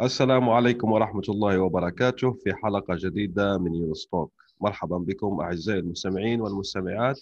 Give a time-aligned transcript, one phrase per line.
[0.00, 7.20] السلام عليكم ورحمة الله وبركاته في حلقة جديدة من يونستوك مرحبا بكم أعزائي المستمعين والمستمعات.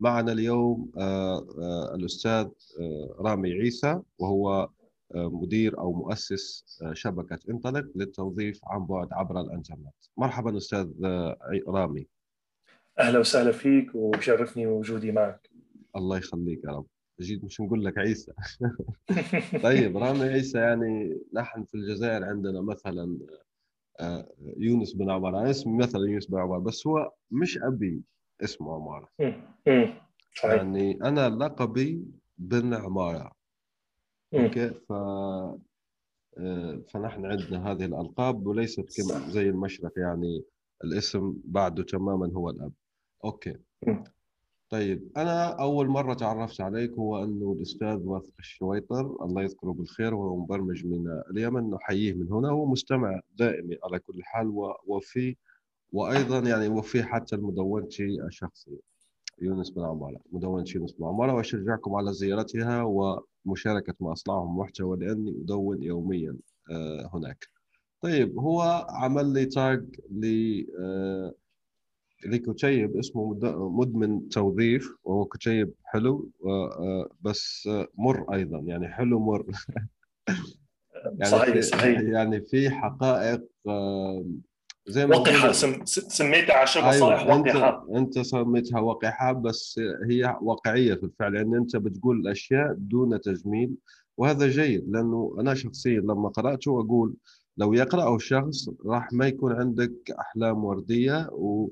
[0.00, 2.48] معنا اليوم آه، آه، الأستاذ
[2.80, 4.68] آه، رامي عيسى وهو
[5.14, 9.94] مدير أو مؤسس شبكة انطلق للتوظيف عن بعد عبر الإنترنت.
[10.16, 10.88] مرحبا أستاذ
[11.68, 12.06] رامي.
[12.98, 15.50] أهلا وسهلا فيك وشرفني وجودي معك.
[15.96, 16.86] الله يخليك يا رب.
[17.22, 18.32] جيت مش نقول لك عيسى.
[19.62, 23.18] طيب رامي عيسى يعني نحن في الجزائر عندنا مثلا
[24.00, 28.02] آه، يونس بن عمار أنا اسمي مثلا يونس بن عمار بس هو مش أبي
[28.44, 29.08] اسمه عمارة.
[30.44, 32.04] يعني أنا لقبي
[32.38, 33.32] بن عمارة.
[34.34, 34.92] OK؟ ف
[36.38, 40.44] آه، فنحن عندنا هذه الألقاب وليست زي المشرق يعني
[40.84, 42.72] الاسم بعده تماما هو الأب.
[43.24, 43.56] OK.
[44.70, 50.36] طيب أنا أول مرة تعرفت عليك هو أنه الأستاذ واثق الشويطر الله يذكره بالخير وهو
[50.36, 54.52] مبرمج من اليمن نحييه من هنا هو مستمع دائمي على كل حال
[54.86, 55.36] وفي
[55.92, 58.78] وأيضا يعني وفي حتى المدونتي الشخصي
[59.42, 65.30] يونس بن عمارة مدونتي يونس بن عمارة وأشجعكم على زيارتها ومشاركة ما أصنعهم محتوى لأني
[65.30, 66.36] أدون يوميا
[66.70, 67.48] آه، هناك.
[68.00, 70.24] طيب هو عمل لي tag ل
[72.24, 77.68] آه، لكتيب اسمه مدمن توظيف وهو كتيب حلو آه، بس
[77.98, 79.46] مر أيضا يعني حلو مر.
[81.18, 82.00] يعني صحيح صحيح.
[82.00, 83.42] يعني في حقائق
[84.86, 89.80] زي ما وقحة سميتها عشان نصائح أيوة وقحه أنت, أنت سميتها وقحه بس
[90.10, 93.74] هي واقعية في الفعل لأن يعني أنت بتقول الاشياء دون تجميل
[94.16, 97.14] وهذا جيد لأنه أنا شخصيا لما قرأته أقول
[97.56, 101.68] لو يقرأه الشخص راح ما يكون عندك أحلام وردية و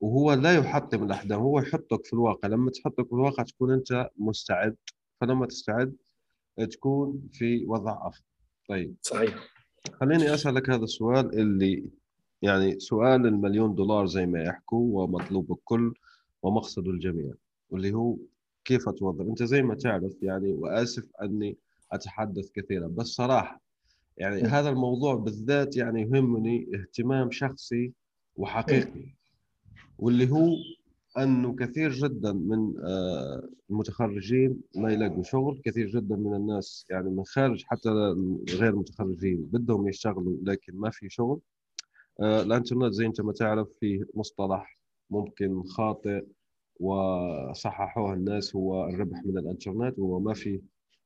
[0.00, 2.48] وهو لا يحطم الأحداث هو يحطك في الواقع.
[2.48, 4.76] لما تحطك في الواقع تكون أنت مستعد.
[5.20, 5.96] فلما تستعد
[6.70, 8.22] تكون في وضع أفضل.
[8.68, 8.96] طيب.
[9.02, 9.34] صحيح.
[9.92, 11.90] خليني اسالك هذا السؤال اللي
[12.42, 15.94] يعني سؤال المليون دولار زي ما يحكوا ومطلوب الكل
[16.42, 17.32] ومقصد الجميع
[17.70, 18.16] واللي هو
[18.64, 21.56] كيف أتوظف؟ أنت زي ما تعرف يعني وأسف أني
[21.92, 23.60] أتحدث كثيرا بس صراحة
[24.16, 24.42] يعني.
[24.42, 27.92] هذا الموضوع بالذات يعني يهمني اهتمام شخصي
[28.36, 29.17] وحقيقي.
[29.98, 30.48] واللي هو
[31.18, 37.24] أنه كثير جدا من آه، المتخرجين ما يلاقوا شغل كثير جدا من الناس يعني من
[37.24, 37.88] خارج حتى
[38.50, 41.40] غير المتخرجين بدهم يشتغلوا لكن ما في شغل
[42.20, 44.78] آه، الإنترنت زي أنت ما تعرف فيه مصطلح
[45.10, 46.24] ممكن خاطئ
[46.80, 50.60] وصححوه الناس هو الربح من الإنترنت وهو ما في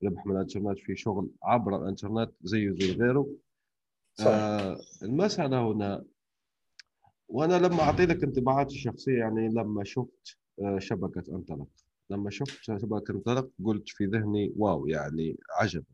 [0.05, 3.29] ربح من الإنترنت في شغل عبر الإنترنت زيه زي غيره
[4.15, 4.27] صح.
[4.27, 6.05] آه المسألة هنا
[7.33, 11.69] وأنا لما أعطي لك انطباعاتي الشخصية يعني لما شفت آه، شبكة انطلق.
[12.11, 15.85] لما شفت شبكة انطلق قلت في ذهني واو يعني عجب.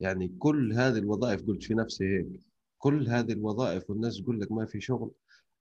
[0.00, 2.40] يعني كل هذه الوظائف قلت في نفسي هيك
[2.78, 5.10] كل هذه الوظائف والناس تقول لك ما في شغل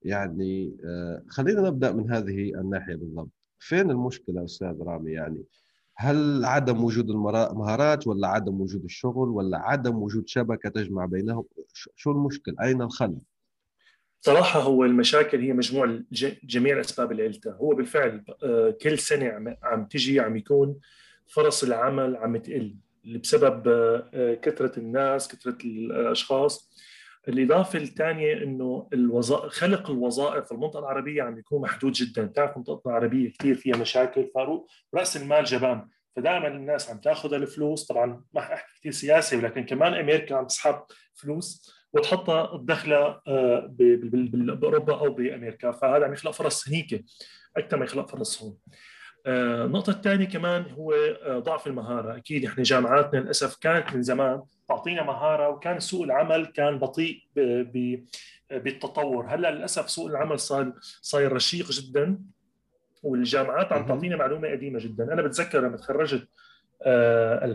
[0.01, 3.31] يعني آه، خلينا نبدأ من هذه الناحية بالضبط.
[3.59, 5.43] فين المشكلة أستاذ رامي؟ يعني
[5.95, 11.45] هل عدم وجود المهارات ولا عدم وجود الشغل ولا عدم وجود شبكة تجمع بينهم؟
[11.95, 13.21] شو المشكل أين الخلل؟
[14.21, 15.99] صراحة هو المشاكل هي مجموع
[16.43, 17.53] جميع الأسباب اللي قلتها.
[17.53, 20.79] هو بالفعل آه، كل سنة عم تجي عم يكون
[21.27, 22.75] فرص العمل عم تقل
[23.05, 26.69] بسبب آه، كثرة الناس كثرة الأشخاص.
[27.27, 32.25] الإضافة الثانية أنه الوظائف خلق الوظائف في المنطقة العربية عم يكون محدود جدا.
[32.25, 34.29] تعرف منطقتنا العربية كثير فيها مشاكل.
[34.35, 35.87] فاروق رأس المال جبان.
[36.15, 37.87] فدائما الناس عم تاخذ الفلوس.
[37.87, 40.81] طبعا ما أحكي كثير سياسي ولكن كمان أمريكا عم تسحب
[41.15, 41.78] فلوس.
[41.93, 45.71] وتحطها الدخله آه، بأوروبا أو بأمريكا.
[45.71, 47.05] فهذا عم يخلق فرص هنيك
[47.57, 48.57] أكثر ما يخلق فرص هون.
[49.25, 54.41] آه، النقطة الثانية كمان هو آه، ضعف المهارة، أكيد إحنا جامعاتنا للأسف كانت من زمان
[54.69, 57.23] تعطينا مهارة وكان سوق العمل كان بطيء
[58.51, 62.19] بالتطور، هلأ للأسف سوق العمل صار صاير رشيق جدا
[63.03, 66.27] والجامعات عم تعطينا معلومة قديمة جدا، أنا بتذكر لما تخرجت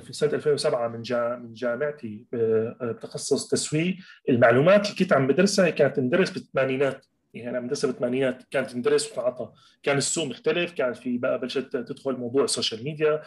[0.01, 1.03] في سنة 2007 من
[1.43, 3.97] من جامعتي آه، بتخصص تسويق
[4.29, 4.87] المعلومات.
[4.87, 7.07] اللي كنت عم بدرسها كانت تندرس بالثمانينات.
[7.35, 9.53] يعني أنا مدرسة بالثمانينات كانت تندرس وتنعطى
[9.83, 13.23] كان السوق مختلف كان في بقى بلشت تدخل موضوع ال social media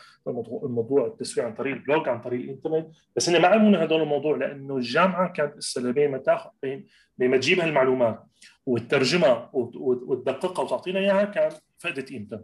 [0.63, 2.87] موضوع التسويق عن طريق ال blog عن طريق الإنترنت.
[3.15, 6.87] بس هن ما علمونا هدول الموضوع لأنه الجامعة كانت لسه ما تأخذ بين
[7.17, 8.23] ما تجيب هالمعلومات
[8.65, 12.43] وتترجمها وتدققها وتعطينا إياها كان فقدت قيمتها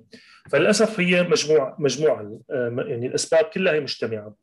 [0.49, 4.35] فللأسف هي مجموعة مجموعة آه، يعني الأسباب كلها هي مجتمعة.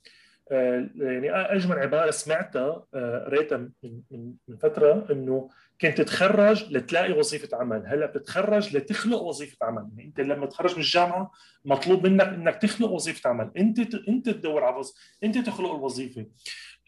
[0.51, 5.49] يعني أجمل عبارة سمعتها آه، قريتها من من فترة إنه
[5.81, 7.87] كنت تتخرج لتلاقي وظيفة عمل.
[7.87, 9.89] هلأ بتتخرج لتخلق وظيفة عمل.
[9.97, 11.33] يعني أنت لما تخرج من الجامعة
[11.65, 13.51] مطلوب منك إنك تخلق وظيفة عمل.
[13.57, 14.83] أنت أنت تدور على
[15.25, 16.27] أنت تخلق الوظيفة.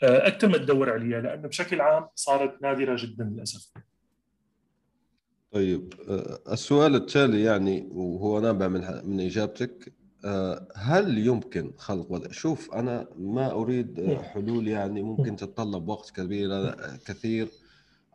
[0.02, 3.72] أكثر ما تدور عليها لأنه بشكل عام صارت نادرة جدا للأسف.
[5.52, 5.94] طيب
[6.52, 9.88] السؤال التالي يعني وهو نابع من من إجابتك.
[9.88, 10.01] آه،
[10.76, 16.74] هل يمكن خلق وضع؟ شوف أنا ما أريد حلول يعني ممكن تتطلب وقت كبير
[17.06, 17.48] كثير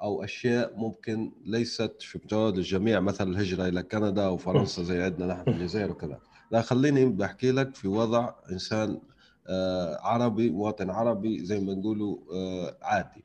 [0.01, 5.27] أو أشياء ممكن ليست في متناول الجميع مثلا الهجرة إلى كندا أو فرنسا زي عندنا
[5.27, 6.19] نحن في الجزائر وكذا.
[6.51, 8.99] لا خليني بحكي لك في وضع إنسان
[9.47, 13.23] آه، عربي مواطن عربي زي ما نقولوا آه، عادي.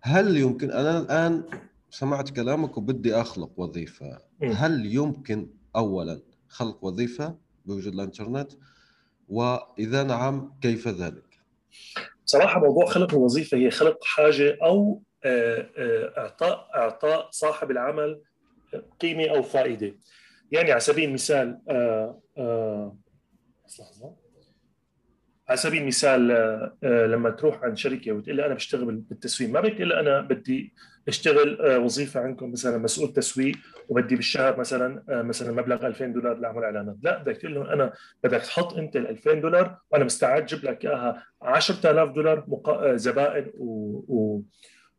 [0.00, 1.42] هل يمكن أنا الآن
[1.90, 4.18] سمعت كلامك وبدي أخلق وظيفة.
[4.42, 8.52] هل يمكن اولا خلق وظيفة؟ بوجود الانترنت
[9.28, 11.30] وإذا نعم كيف ذلك؟
[12.24, 18.20] صراحة موضوع خلق الوظيفة هي خلق حاجة أو آه، آه، إعطاء إعطاء صاحب العمل
[19.00, 19.94] قيمة أو فائدة
[20.52, 22.96] يعني على سبيل المثال آه،
[23.80, 24.16] لحظة
[25.48, 26.28] على سبيل المثال
[26.82, 30.74] لما تروح عند شركة وتقول لها أنا بشتغل بالتسويق ما لها أنا بدي
[31.08, 33.56] اشتغل آه، وظيفة عندكم مثلا مسؤول تسويق
[33.88, 36.96] وبدي بالشهر مثلا آه، مثلا مبلغ 2000 دولار لأعمل إعلانات.
[37.02, 37.92] لا بدك تقول لهم أنا
[38.24, 42.92] بدك تحط أنت ال 2000 دولار وأنا مستعد أجيب لك إياها 10000 دولار مقا...
[42.92, 43.96] آه، زبائن و...
[44.08, 44.42] و...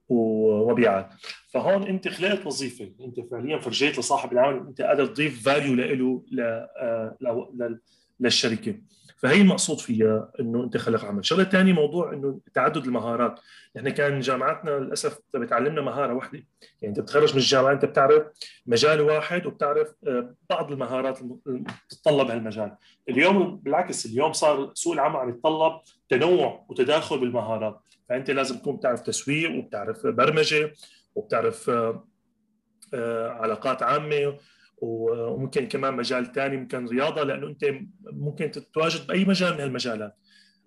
[0.09, 1.09] ومبيعات.
[1.53, 2.91] فهون أنت خلقت وظيفة.
[3.01, 7.77] أنت فعليا فرجيت لصاحب العمل أنت قادر تضيف فاليو له ل...
[8.21, 8.75] للشركة.
[9.17, 13.39] فهي المقصود فيها إنه أنت خلق عمل، شغلة ثانية موضوع إنه تعدد المهارات،
[13.75, 16.43] نحن كان جامعاتنا للأسف بتعلمنا مهارة واحدة،
[16.81, 18.23] يعني أنت بتخرج من الجامعة أنت بتعرف
[18.65, 22.75] مجال واحد وبتعرف آه، بعض المهارات اللي بتتطلب هالمجال،
[23.09, 25.73] اليوم بالعكس اليوم صار سوق العمل عم يتطلب
[26.09, 27.79] تنوع وتداخل بالمهارات،
[28.09, 30.73] فأنت لازم تكون بتعرف تسويق وبتعرف برمجة
[31.15, 32.07] وبتعرف آه،
[32.93, 34.37] آه، علاقات عامة
[34.81, 37.65] وممكن كمان مجال ثاني ممكن رياضة لأنه أنت
[38.01, 40.15] ممكن تتواجد بأي مجال من هالمجالات.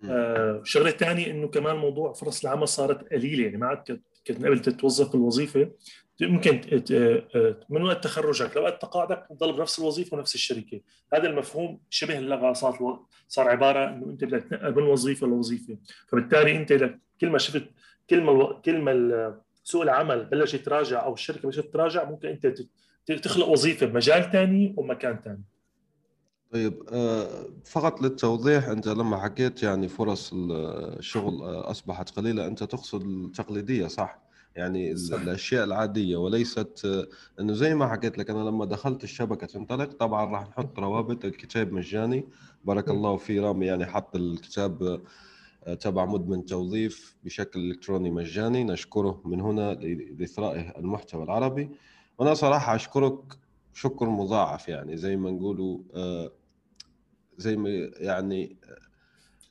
[0.05, 3.44] آه شغلة ثانية إنه كمان موضوع فرص العمل صارت قليلة.
[3.44, 5.70] يعني ما عاد كنت قبل تتوظف بالوظيفة
[6.20, 6.61] ممكن
[6.93, 10.81] آه، من وقت تخرجك لوقت تقاعدك تضل بنفس الوظيفة ونفس الشركة،
[11.14, 15.78] هذا المفهوم شبه اللغة صار صار عبارة إنه أنت بدك تنقل من وظيفة لوظيفة،
[16.08, 17.64] فبالتالي أنت كل ما شفت
[18.11, 22.46] كل ما كل ما سوق العمل بلش يتراجع أو الشركة بلشت تتراجع ممكن أنت
[23.06, 25.42] تخلق وظيفة بمجال ثاني ومكان ثاني
[26.54, 33.02] طيب آه، فقط للتوضيح أنت لما حكيت يعني فرص الشغل آه، أصبحت قليلة أنت تقصد
[33.02, 34.18] التقليدية صح؟
[34.56, 35.20] يعني صح.
[35.20, 37.06] الأشياء العادية وليست آه،
[37.40, 41.72] إنه زي ما حكيت لك أنا لما دخلت الشبكة تنطلق طبعا راح نحط روابط الكتاب
[41.72, 42.24] مجاني.
[42.64, 45.00] بارك الله في رامي يعني حط الكتاب
[45.80, 48.64] تبع مدمن توظيف بشكل إلكتروني مجاني.
[48.64, 51.70] نشكره من هنا لاثرائه المحتوى العربي.
[52.19, 53.38] وأنا صراحة أشكرك
[53.75, 56.32] شكر مضاعف يعني زي ما نقولوا آه،
[57.38, 58.56] زي ما يعني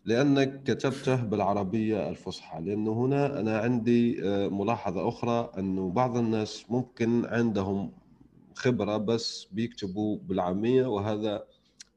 [0.05, 7.25] لأنك كتبته بالعربية الفصحى لأنه هنا أنا عندي آه، ملاحظة أخرى أنه بعض الناس ممكن
[7.25, 7.91] عندهم
[8.55, 11.43] خبرة بس بيكتبوا بالعامية وهذا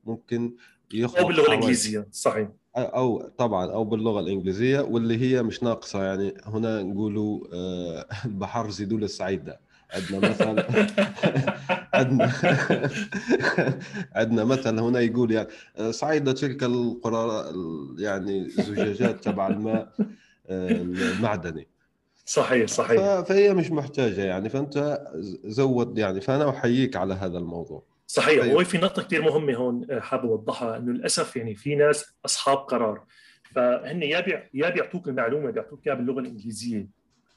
[0.04, 0.56] ممكن
[0.92, 2.48] يخلق أو باللغة الإنجليزية صحيح.
[2.76, 8.98] أو طبعا أو باللغة الإنجليزية واللي هي مش ناقصة يعني هنا نقولوا آه، البحر زيدوا
[8.98, 9.60] السعيدة.
[9.94, 10.44] عندنا مثل
[11.94, 12.32] عندنا
[14.18, 15.48] عندنا مثل هنا يقول يعني
[15.90, 17.52] صعيدة تلك القرى
[17.98, 19.92] يعني زجاجات تبع الماء
[20.48, 21.68] آه، المعدني.
[22.24, 23.20] صحيح صحيح.
[23.20, 25.04] فهي مش محتاجة يعني فأنت
[25.44, 27.82] زود يعني فأنا أحييك على هذا الموضوع.
[28.06, 28.62] صحيح طيب.
[28.62, 33.04] في نقطة كثير مهمة هون آه، حابب أوضحها إنه للأسف يعني في ناس أصحاب قرار.
[33.54, 36.88] فهن يا يا بيعطوك المعلومة بيعطوك إياها باللغة الإنجليزية.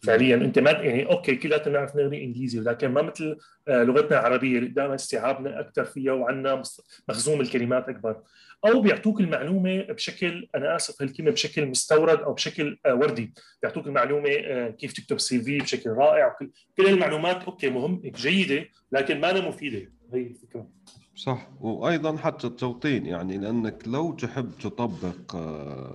[0.03, 0.35] فعليا.
[0.35, 3.37] أنت ما يعني أوكي كلياتنا نعرف نغني إنجليزي ولكن ما مثل
[3.67, 6.63] آه، لغتنا العربية دائما استيعابنا أكثر فيها وعندنا
[7.09, 8.21] مخزون الكلمات أكبر.
[8.65, 13.33] أو بيعطوك المعلومة بشكل أنا آسف هالكلمة بشكل مستورد أو بشكل آه، وردي.
[13.61, 16.29] بيعطوك المعلومة آه، كيف تكتب CV بشكل رائع.
[16.39, 19.91] كل كل المعلومات OK مهم جيدة لكن ما مفيدة.
[20.13, 20.67] هي الفكرة.
[21.15, 21.49] صح.
[21.61, 25.35] وأيضا حتى التوطين يعني لأنك لو تحب تطبق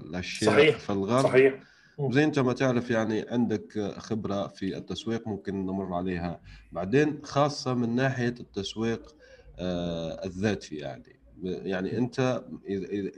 [0.06, 0.76] الأشياء صحيح.
[0.78, 1.54] في الغرب صحيح.
[2.00, 6.40] زي انت ما تعرف يعني عندك خبرة في التسويق ممكن نمر عليها
[6.72, 9.16] بعدين خاصة من ناحية التسويق
[9.58, 11.20] آه، الذاتي يعني.
[11.42, 12.44] يعني أنت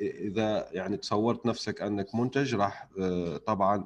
[0.01, 3.85] إذا يعني تصورت نفسك أنك منتج راح آه، طبعا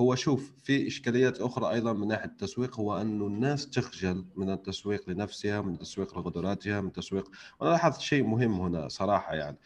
[0.00, 5.10] هو شوف في إشكاليات أخرى أيضا من ناحية التسويق هو انه الناس تخجل من التسويق
[5.10, 7.30] لنفسها من التسويق لقدراتها من التسويق.
[7.60, 9.58] وأنا لاحظت شيء مهم هنا صراحة يعني.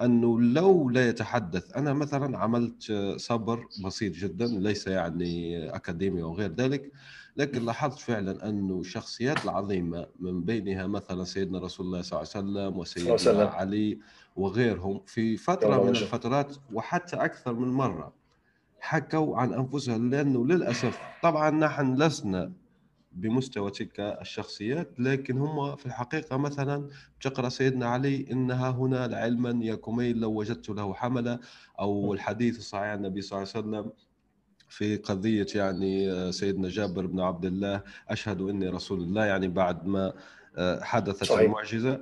[0.00, 6.52] أنه لو لا يتحدث أنا مثلا عملت صبر بسيط جدا ليس يعني أكاديمي أو غير
[6.54, 6.92] ذلك
[7.36, 12.68] لكن لاحظت فعلا أنه الشخصيات العظيمة من بينها مثلا سيدنا رسول الله صلى الله عليه
[12.68, 13.98] وسلم وسيدنا علي
[14.36, 18.12] وغيرهم في فترة من الفترات وحتى أكثر من مرة
[18.80, 22.52] حكوا عن أنفسهم لأنه للأسف طبعا نحن لسنا
[23.14, 26.88] بمستوى تلك الشخصيات لكن هم في الحقيقة مثلا
[27.20, 31.38] تقرأ سيدنا علي إنها هنا لعلما يا كميل لو وجدت له حملة
[31.80, 33.92] أو الحديث الصحيح عن النبي صلى الله عليه وسلم
[34.68, 40.12] في قضية يعني سيدنا جابر بن عبد الله أشهد إني رسول الله يعني بعد ما
[40.82, 41.40] حدثت صحيح.
[41.40, 42.00] المعجزة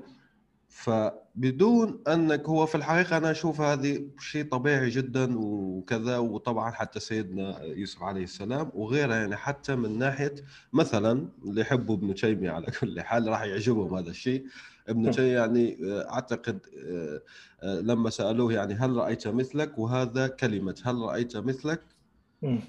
[0.72, 7.62] فبدون أنك هو في الحقيقة أنا أشوف هذه شيء طبيعي جدا وكذا وطبعا حتى سيدنا
[7.62, 10.34] يوسف عليه السلام وغيره يعني حتى من ناحية
[10.72, 14.46] مثلا اللي يحبوا ابن تيمية على كل حال راح يعجبهم هذا الشيء.
[14.88, 17.22] ابن تيمية يعني أعتقد آه،
[17.62, 21.82] آه، لما سألوه يعني هل رأيت مثلك؟ وهذا كلمة هل رأيت مثلك؟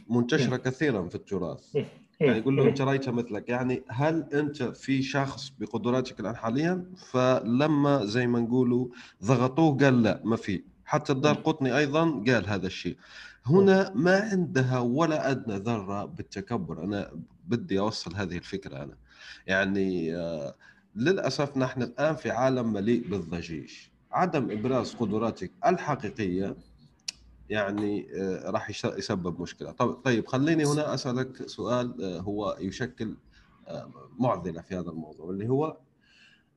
[0.09, 1.77] منتشرة كثيرا في التراث.
[2.19, 3.49] يعني يقول له أنت رايته مثلك.
[3.49, 8.87] يعني هل أنت في شخص بقدراتك الآن حاليا؟ فلما زي ما نقولوا
[9.23, 10.63] ضغطوه قال لا ما في.
[10.85, 12.97] حتى الدار قطني أيضا قال هذا الشيء.
[13.45, 16.83] هنا ما عندها ولا أدنى ذرة بالتكبر.
[16.83, 17.11] أنا
[17.47, 18.97] بدي أوصل هذه الفكرة أنا.
[19.47, 20.55] يعني آه،
[20.95, 23.71] للأسف نحن الآن في عالم مليء بالضجيج.
[24.11, 26.55] عدم إبراز قدراتك الحقيقية
[27.53, 29.71] يعني آه، راح يسبب مشكلة.
[30.03, 33.15] طيب خليني هنا أسألك سؤال آه، هو يشكل
[33.67, 35.77] آه، معضلة في هذا الموضوع اللي هو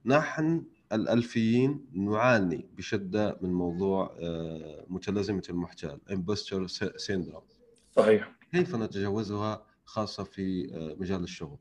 [0.06, 4.16] نحن الألفيين نعاني بشدة من موضوع
[4.88, 6.66] متلازمة المحتال impostor
[6.96, 7.42] syndrome
[7.96, 8.32] صحيح.
[8.52, 11.58] كيف نتجاوزها خاصة في مجال الشغل؟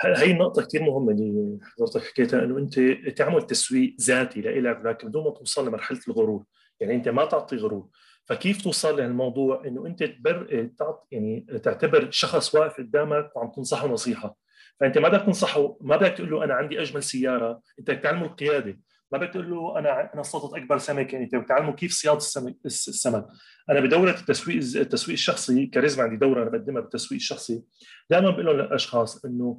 [0.00, 2.80] هي النقطة كثير مهمة اللي حضرتك حكيتها إنه أنت
[3.16, 6.44] تعمل تسويق ذاتي لإلك لكن بدون ما توصل لمرحلة الغرور،
[6.80, 7.88] يعني أنت ما تعطي غرور،
[8.26, 10.70] فكيف توصل لهالموضوع إنه أنت تبر
[11.12, 14.36] يعني تعتبر شخص واقف قدامك وعم تنصحه نصيحة؟
[14.80, 18.26] فأنت ما بدك تنصحه ما بدك تقول له أنا عندي أجمل سيارة أنت بدك تعلمه
[18.26, 18.78] القيادة.
[19.12, 22.16] ما بدك تقول له أنا أنا اصطدت أكبر سمك يعني أنت بدك تعلمه كيف صيادة
[22.16, 23.26] السمك السمك.
[23.70, 27.62] أنا بدورة التسويق التسويق الشخصي كاريزما عندي دورة أنا بقدمها بالتسويق الشخصي
[28.10, 29.58] دائما بقول لهم للأشخاص إنه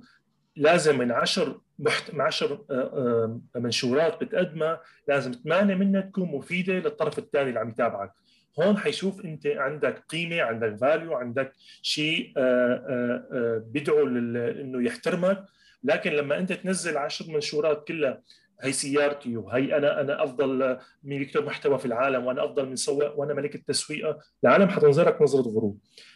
[0.56, 2.14] لازم من 10 محت...
[2.14, 7.70] من 10 آه، آه، منشورات بتقدمها لازم ثمانية منها تكون مفيدة للطرف الثاني اللي عم
[7.70, 8.14] يتابعك.
[8.62, 12.42] هون حيشوف انت عندك قيمة عندك فاليو عندك شيء آه،
[12.90, 15.46] آه، آه، بيدعو انه يحترمك.
[15.84, 18.22] لكن لما انت تنزل عشر منشورات كلها
[18.62, 23.34] هي سيارتي وهي أنا أنا أفضل يكتب محتوى في العالم وأنا أفضل من سواق وأنا
[23.34, 25.76] ملك التسويق العالم حتنظرك نظرة غرور.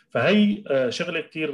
[0.10, 1.52] فهي شغلة كثير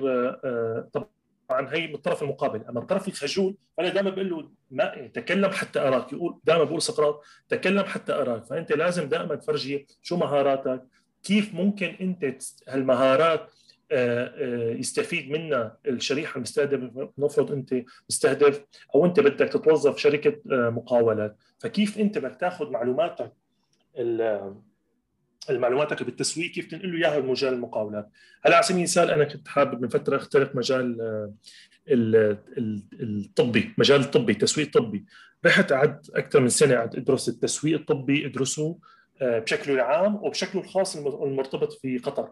[0.93, 1.14] طبعا
[1.49, 2.63] طبعا هي من الطرف المقابل.
[2.69, 6.13] أما الطرف الخجول فأنا دائما بقول له ما تكلم حتى أراك.
[6.13, 8.45] يقول دائما بقول سقراط تكلم حتى أراك.
[8.45, 10.83] فأنت لازم دائما تفرجي شو مهاراتك
[11.23, 12.35] كيف ممكن أنت
[12.67, 13.51] هالمهارات
[13.91, 17.75] آه، آه، يستفيد منها الشريحة المستهدفه نفرض أنت
[18.09, 21.37] مستهدف أو أنت بدك تتوظف شركة آه، مقاولات.
[21.59, 23.31] فكيف أنت بدك تاخذ معلوماتك
[25.49, 28.09] المعلوماتك بالتسويق كيف تنقل له إياها بمجال المقاولات.
[28.45, 31.33] هلا على سبيل المثال أنا كنت حابب من فترة أخترق مجال آه،
[33.01, 35.05] الطبي مجال الطبي تسويق طبي.
[35.45, 38.77] رحت قعدت أكثر من سنة قعدت أدرس التسويق الطبي أدرسه
[39.21, 42.31] آه، بشكله العام وبشكله الخاص المرتبط في قطر.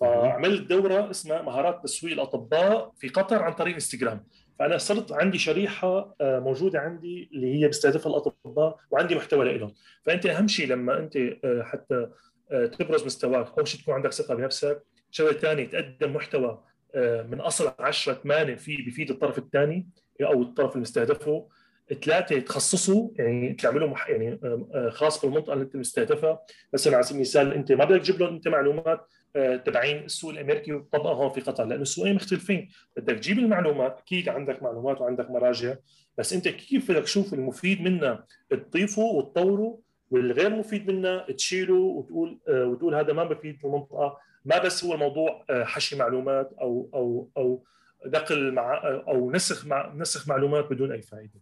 [0.00, 4.24] فعملت دورة اسمها مهارات تسويق الأطباء في قطر عن طريق إنستغرام.
[4.58, 9.74] فأنا صرت عندي شريحة آه، موجودة عندي اللي هي بيستهدفها الأطباء وعندي محتوى لهم
[10.06, 11.18] فأنت أهم شيء لما أنت
[11.62, 12.08] حتى
[12.78, 14.82] تبرز مستواك اول شيء تكون عندك ثقة بنفسك.
[15.10, 16.62] شغلة ثانية تقدم محتوى
[16.94, 19.88] آه، من أصل 10 8 فيه بيفيد الطرف الثاني
[20.22, 21.48] أو الطرف المستهدفه
[22.04, 24.08] ثلاثة تخصصوا يعني تعملوا مح...
[24.08, 26.40] يعني آه، خاص بالمنطقة اللي أنت مستهدفها.
[26.74, 29.06] مثلا على سبيل المثال أنت ما بدك تجيب لهم أنت معلومات
[29.64, 32.68] تبعين السوق الأمريكي وتطبقها هون في قطر لأنه السوقين مختلفين.
[32.96, 35.74] بدك تجيب المعلومات أكيد عندك معلومات وعندك مراجع
[36.18, 39.78] بس أنت كيف بدك تشوف المفيد منها تضيفه وتطوره
[40.10, 44.16] والغير مفيد منها تشيله وتقول آه، وتقول هذا ما بفيد في المنطقة.
[44.44, 47.62] ما بس هو الموضوع آه، حشي معلومات أو أو أو
[48.06, 51.40] نقل مع أو نسخ مع نسخ معلومات بدون أي فائدة.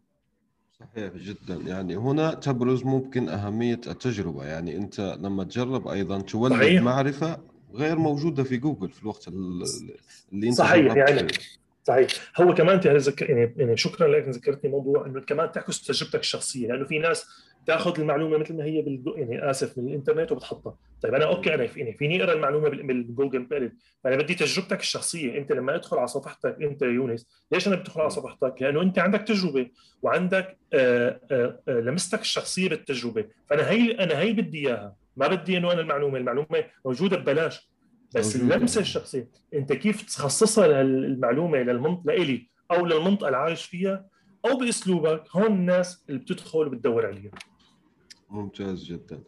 [0.81, 1.55] صحيح جدا.
[1.55, 4.45] يعني هنا تبرز ممكن أهمية التجربة.
[4.45, 6.83] يعني أنت لما تجرب أيضا تولد صحيح.
[6.83, 7.39] معرفة
[7.75, 11.29] غير موجودة في جوجل في الوقت اللي أنت صحيح يعني
[11.87, 12.09] صحيح.
[12.41, 12.87] هو كمان انت
[13.21, 17.27] يعني يعني شكرا لك ذكرتني موضوع إنه كمان تعكس تجربتك الشخصية لأنه في ناس
[17.67, 20.79] تأخذ المعلومة مثل ما هي بال يعني آسف من الإنترنت وبتحطها.
[21.03, 23.73] طيب أنا OK أنا يعني فيني أقرأ المعلومة بالجوجل بيرد
[24.05, 25.39] فأنا بدي تجربتك الشخصية.
[25.39, 29.21] أنت لما أدخل على صفحتك أنت يونس ليش أنا بدخل على صفحتك؟ لأنه أنت عندك
[29.23, 29.67] تجربة
[30.03, 33.25] وعندك آآ آآ لمستك الشخصية بالتجربة.
[33.51, 34.97] فأنا هي أنا هي بدي إياها.
[35.17, 37.69] ما بدي إنه أنا المعلومة المعلومة موجودة ببلاش.
[38.15, 44.07] بس اللمسة الشخصية أنت كيف تخصصها المعلومه للمنطقه لإلي أو للمنطقة اللي عايش فيها
[44.47, 47.31] أو بأسلوبك هون الناس اللي بتدخل وبتدور عليها.
[48.31, 49.21] ممتاز جدا.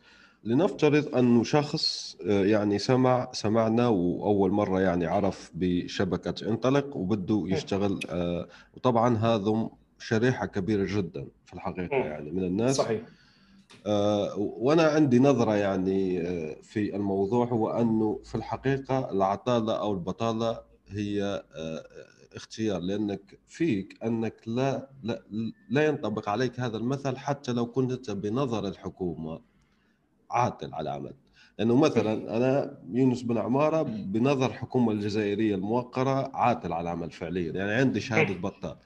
[0.44, 8.00] لنفترض انه شخص آه، يعني سمع سمعنا وأول مرة يعني عرف بشبكة انطلق وبده يشتغل
[8.11, 9.68] آه، وطبعا هذا
[9.99, 12.76] شريحة كبيرة جدا في الحقيقة يعني من الناس.
[12.76, 13.00] صحيح.
[14.37, 16.20] وأنا عندي نظرة يعني
[16.62, 21.44] في الموضوع هو أنه في الحقيقة العطالة أو البطالة هي
[22.37, 25.22] اختيار لأنك فيك أنك لا لا
[25.70, 29.40] لا ينطبق عليك هذا المثل حتى لو كنت بنظر الحكومة
[30.30, 31.14] عاطل على العمل
[31.58, 37.72] لأنه مثلا أنا يونس بن عمارة بنظر الحكومة الجزائرية الموقرة عاطل على العمل فعليا يعني
[37.72, 38.76] عندي شهادة بطال.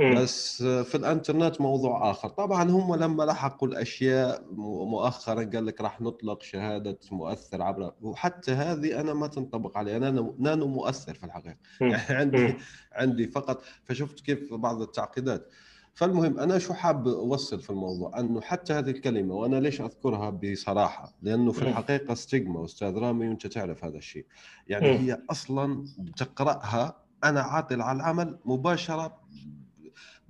[0.00, 2.28] بس في الانترنت موضوع آخر.
[2.28, 4.44] طبعا هم لما لحقوا الأشياء
[4.86, 10.34] مؤخرا قال لك راح نطلق شهادة مؤثر عبر وحتى هذه أنا ما تنطبق علي أنا
[10.38, 11.56] نانو مؤثر في الحقيقة.
[11.80, 12.54] يعني عندي
[12.92, 13.62] عندي فقط.
[13.84, 15.50] فشفت كيف بعض التعقيدات.
[15.94, 21.14] فالمهم أنا شو حاب أوصل في الموضوع؟ أنه حتى هذه الكلمة وأنا ليش أذكرها بصراحة؟
[21.22, 24.26] لأنه في الحقيقة ستيغما أستاذ رامي وأنت تعرف هذا الشيء.
[24.68, 25.84] يعني هي أصلا
[26.16, 29.20] تقرأها أنا عاطل على العمل مباشرة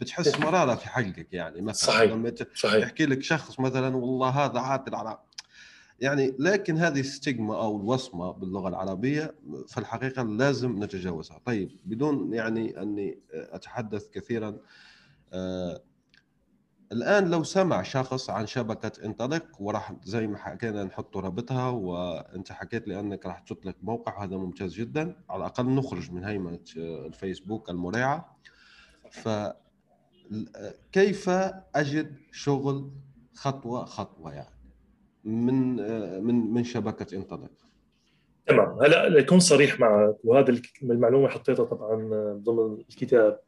[0.01, 2.83] بتحس مرارة في حلقك يعني مثلا صحيح لما صحيح.
[2.83, 5.19] يحكي لك شخص مثلا والله هذا عاطل على
[6.01, 9.35] يعني لكن هذه الستيغما أو الوصمة باللغة العربية
[9.69, 11.41] في الحقيقة لازم نتجاوزها.
[11.45, 14.57] طيب بدون يعني أني أتحدث كثيرا
[15.33, 15.83] آه
[16.93, 22.89] الآن لو سمع شخص عن شبكة انطلق وراح زي ما حكينا نحط رابطها وأنت حكيت
[22.89, 25.17] لي انك راح تطلق موقع وهذا ممتاز جدا.
[25.31, 28.37] على الأقل نخرج من هيمنه الفيسبوك المريعة.
[29.11, 29.29] ف
[30.93, 31.29] كيف
[31.75, 32.91] أجد شغل
[33.35, 34.57] خطوة خطوة يعني؟
[35.25, 35.77] من
[36.25, 37.51] من من شبكة انطلق
[38.47, 38.83] تمام.
[38.83, 41.97] هلا لكون صريح معك وهذا المعلومة حطيتها طبعا
[42.45, 43.41] ضمن الكتاب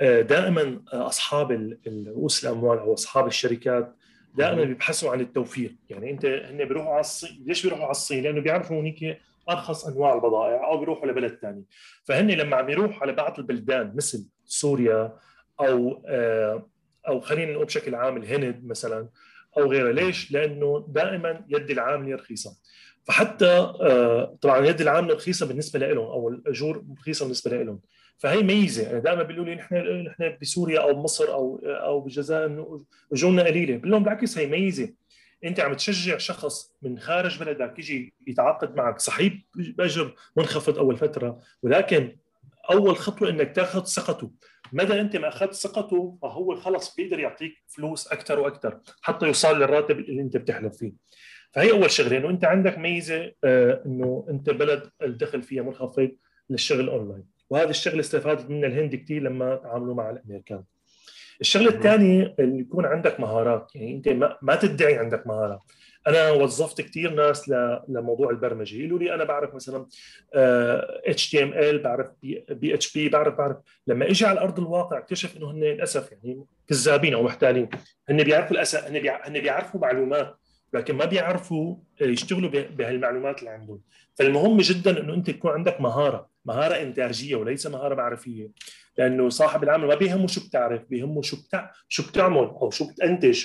[0.00, 3.96] دائما أصحاب رؤوس الأموال أو أصحاب الشركات
[4.34, 5.76] دائما بيبحثوا عن التوفير.
[5.90, 9.18] يعني أنت هن بيروحوا على الصين ليش بيروحوا على الصين؟ لأنه بيعرفوا هنيك
[9.50, 11.64] أرخص أنواع البضائع أو بيروحوا لبلد ثاني
[12.04, 15.16] فهن لما عم يروحوا على بعض البلدان مثل سوريا
[15.60, 16.68] أو آه،
[17.08, 19.08] أو خلينا نقول بشكل عام الهند مثلا
[19.58, 22.56] أو غيره ليش؟ لأنه دائما يد العامله رخيصة.
[23.04, 27.80] فحتى آه، طبعا يد العامله رخيصة بالنسبة لهم أو الأجور رخيصة بالنسبة لهم
[28.18, 28.90] فهي ميزة.
[28.90, 29.74] أنا دائما بيقولوا لي نحن
[30.06, 32.80] نحن بسوريا أو بمصر أو أو بالجزائر
[33.12, 33.76] أجورنا قليلة.
[33.76, 34.88] بقول لهم بالعكس هي ميزة.
[35.44, 39.00] أنت عم تشجع شخص من خارج بلدك يجي يتعاقد معك.
[39.00, 42.16] صحيح بأجر منخفض أول فترة ولكن
[42.70, 44.30] أول خطوة إنك تاخذ ثقته
[44.72, 49.98] مدى انت ما اخذت ثقته؟ فهو خلص بيقدر يعطيك فلوس أكثر وأكثر حتى يوصل للراتب
[49.98, 50.92] اللي أنت بتحلم فيه.
[51.52, 56.10] فهي أول شغلة إنه أنت عندك ميزة آه، إنه أنت بلد الدخل فيها منخفض
[56.50, 60.64] للشغل اونلاين وهذا الشغلة استفادت منها الهند كثير لما تعاملوا مع الأمريكان.
[61.40, 64.08] الشغلة الثانية اللي يكون عندك مهارات يعني أنت
[64.42, 65.62] ما تدعي عندك مهارات
[66.06, 67.48] أنا وظفت كثير ناس
[67.88, 68.76] لموضوع البرمجة.
[68.76, 69.86] يقولوا لي أنا بعرف مثلا
[71.06, 72.06] HTML بعرف
[72.48, 73.56] PHP بعرف بعرف.
[73.86, 77.68] لما إجي على أرض الواقع اكتشف إنه هن للأسف يعني كذابين أو محتالين.
[78.08, 80.36] هن بيعرفوا للأسف هن هن بيعرفوا معلومات
[80.72, 83.80] لكن ما بيعرفوا يشتغلوا بهالمعلومات اللي عندهم.
[84.14, 88.50] فالمهم جدا إنه أنت تكون عندك مهارة مهارة إنتاجية وليس مهارة معرفية.
[88.98, 91.70] لأنه صاحب العمل ما بيهمه شو بتعرف بيهمه شو بتع...
[91.88, 93.44] شو بتعمل أو شو بتنتج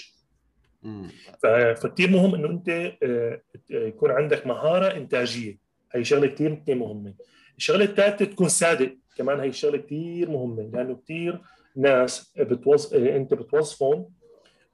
[1.76, 2.70] فكتير مهم إنه أنت
[3.04, 5.58] آه، يكون عندك مهارة إنتاجية.
[5.92, 7.14] هي شغلة كثير كثير مهمة.
[7.58, 8.98] الشغلة الثالثه تكون صادق.
[9.18, 11.42] كمان هي شغله كثير مهمة لأنه كثير
[11.76, 12.94] ناس بتوظ...
[12.94, 14.10] آه، أنت بتوظفهم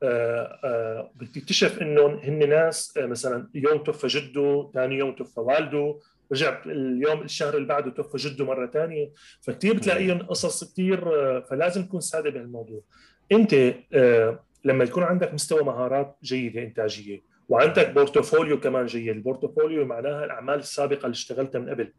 [0.04, 6.00] آه، بتكتشف انه هن ناس مثلا يوم توفى جده ثاني يوم توفى والده
[6.32, 11.02] رجع اليوم الشهر اللي بعده توفى جده مرة ثانية فكثير بتلاقيهم قصص كثير
[11.42, 12.82] فلازم تكون صادق بهالموضوع.
[13.32, 13.56] أنت
[14.66, 19.10] لما يكون عندك مستوى مهارات جيدة إنتاجية وعندك portfolio كمان جيد.
[19.10, 21.94] ال portfolio معناها الأعمال السابقة اللي اشتغلتها من قبل.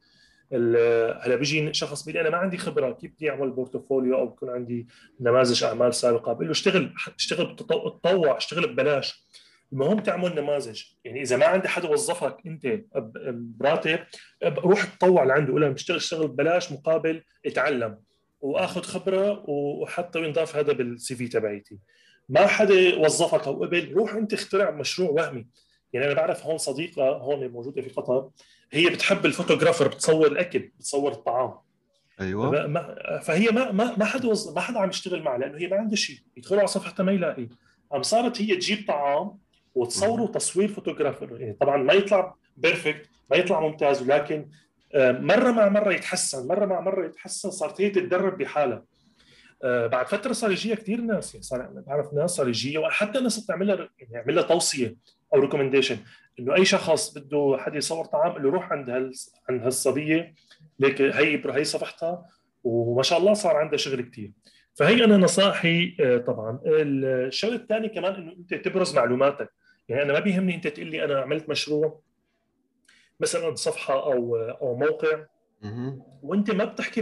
[1.23, 4.87] هلا بيجي شخص بيقول أنا ما عندي خبرة كيف بدي أعمل portfolio أو بكون عندي
[5.21, 9.27] نماذج أعمال سابقة؟ بقول له اشتغل اشتغل تطوع اشتغل ببلاش.
[9.73, 10.83] المهم تعمل نماذج.
[11.05, 12.81] يعني إذا ما عندي حدا وظفك أنت
[13.33, 13.99] براتب
[14.45, 17.99] روح تطوع لعنده قول له بشتغل اشتغل ببلاش مقابل اتعلم.
[18.41, 21.79] وآخذ خبرة وحتى ينضاف هذا بالسي في تبعيتي.
[22.29, 25.47] ما حدا وظفك أو قبل روح أنت اخترع مشروع وهمي.
[25.93, 28.31] يعني أنا بعرف هون صديقة هون موجوده في قطر
[28.73, 31.55] هي بتحب الفوتوغرافر بتصور الأكل بتصور الطعام.
[32.21, 32.67] أيوه.
[32.67, 34.49] ما فهي ما ما ما حدا وز...
[34.49, 37.49] ما حدا عم يشتغل معها لأنه هي ما عندها شيء يدخلوا على صفحتها ما يلاقي.
[37.93, 39.39] قام صارت هي تجيب طعام
[39.75, 41.41] وتصوره تصوير photographer.
[41.41, 44.49] يعني طبعا ما يطلع perfect ما يطلع ممتاز ولكن
[44.95, 48.85] آه، مرة مع مرة يتحسن مرة مع مرة يتحسن صارت هي تتدرب بحالها.
[49.93, 53.67] بعد فترة صار يجيها كثير ناس يعني صار بعرف ناس صار يجيها وحتى ناس بتعمل
[53.67, 54.97] لها يعني يعمل لها توصية
[55.35, 55.99] أو recommendation
[56.39, 59.13] إنه أي شخص بده حد يصور طعام له روح عند هال
[59.49, 60.35] عند هالصبية
[60.79, 62.27] ليك هي هي صفحتها
[62.65, 64.33] وما شاء الله صار عندها شغل كثير
[64.75, 66.61] فهي أنا نصائحي آه، طبعا.
[66.67, 69.51] الشغله الثانية كمان إنه أنت تبرز معلوماتك.
[69.89, 72.01] يعني أنا ما بيهمني أنت تقول لي أنا عملت مشروع
[73.21, 75.25] مثلا صفحة أو أو موقع.
[76.23, 77.01] وانت ما بتحكي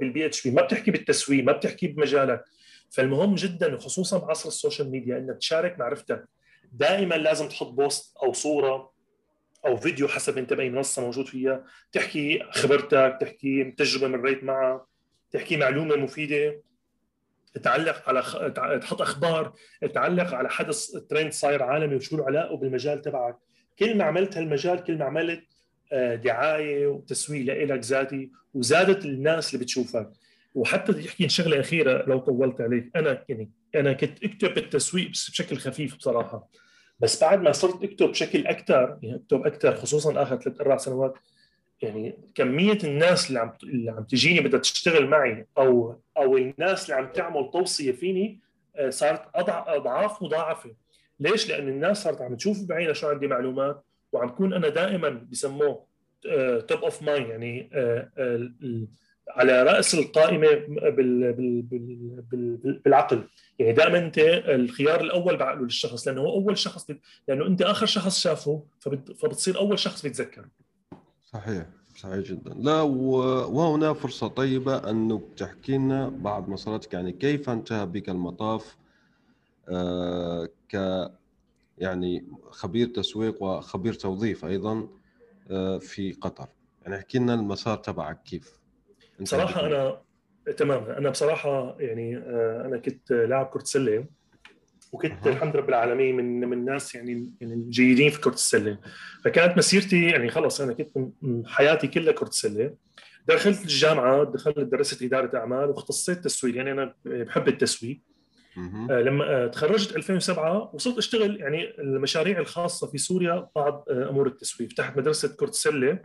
[0.00, 2.44] بال PHP ما بتحكي بالتسويق ما بتحكي بمجالك.
[2.90, 6.28] فالمهم جدا وخصوصا بعصر ال social media إنك تشارك معرفتك.
[6.72, 8.92] دائما لازم تحط post أو صورة
[9.66, 11.64] أو فيديو حسب أنت بأي منصة موجود فيها.
[11.92, 14.86] تحكي خبرتك تحكي تجربة مريت معها
[15.30, 16.62] تحكي معلومة مفيدة.
[17.62, 18.36] تعلق على خ...
[18.80, 19.52] تحط أخبار.
[19.94, 23.36] تعلق على حدث ترند صاير عالمي وشو علاقه بالمجال تبعك.
[23.78, 25.44] كل ما عملت هالمجال كل ما عملت
[25.92, 30.10] دعاية وتسويق لك ذاتي وزادت الناس اللي بتشوفك.
[30.54, 32.90] وحتى بدي أحكي شغلة أخيرة لو طولت عليك.
[32.96, 36.48] أنا يعني أنا كنت أكتب التسويق بشكل خفيف بصراحة.
[37.00, 41.14] بس بعد ما صرت أكتب بشكل أكثر يعني أكتب أكثر خصوصا آخر ثلاث أربع سنوات
[41.82, 47.02] يعني كمية الناس اللي عم اللي عم تجيني بدها تشتغل معي أو أو الناس اللي
[47.02, 48.40] عم تعمل توصية فيني
[48.76, 50.74] آه، صارت أضعاف مضاعفة.
[51.20, 55.86] ليش؟ لأن الناس صارت عم تشوف بعينها شو عندي معلومات وعم كون أنا دائما بسموه
[56.68, 58.50] top of mind يعني آه، آه،
[59.28, 61.62] على رأس القائمة بال
[62.84, 63.28] بالعقل.
[63.58, 67.00] يعني دائما أنت الخيار الأول بعقله للشخص لأنه هو أول شخص بت...
[67.28, 69.12] لأنه أنت آخر شخص شافه فبت...
[69.12, 70.46] فبتصير أول شخص بيتذكر.
[71.24, 72.54] صحيح صحيح جدا.
[72.54, 76.94] لا وهنا فرصة طيبة أنك تحكي لنا بعد مساراتك.
[76.94, 78.76] يعني كيف انتهى بك المطاف
[79.68, 80.76] آه ك
[81.78, 84.88] يعني خبير تسويق وخبير توظيف أيضا
[85.50, 86.48] آه في قطر.
[86.82, 88.60] يعني احكي لنا المسار تبعك كيف؟
[89.22, 90.00] صراحة أنا
[90.56, 90.84] تمام.
[90.84, 94.06] أنا بصراحة يعني آه أنا كنت لاعب كرة سلة
[94.92, 98.78] وكنت الحمد رب العالمين من من الناس يعني يعني الجيدين في كرة السلة.
[99.24, 101.08] فكانت مسيرتي يعني خلص أنا كنت
[101.46, 102.74] حياتي كلها كرة سله
[103.28, 106.56] دخلت الجامعة دخلت درست إدارة أعمال واختصيت تسويق.
[106.56, 108.00] يعني أنا بحب التسويق.
[108.88, 114.70] لما آه تخرجت 2007 وصرت أشتغل يعني المشاريع الخاصة في سوريا بعض آه أمور التسويق
[114.70, 115.98] فتحت مدرسة كره السله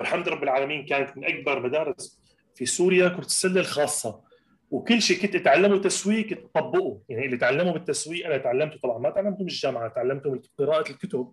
[0.00, 2.20] الحمد رب العالمين كانت من أكبر مدارس
[2.54, 4.20] في سوريا كره السله الخاصة.
[4.70, 7.00] وكل شيء كنت أتعلمه تسويق كنت أطبقه.
[7.08, 8.98] يعني اللي تعلمه بالتسويق أنا تعلمته طبعا.
[8.98, 11.32] ما تعلمته من الجامعة تعلمته من قراءة الكتب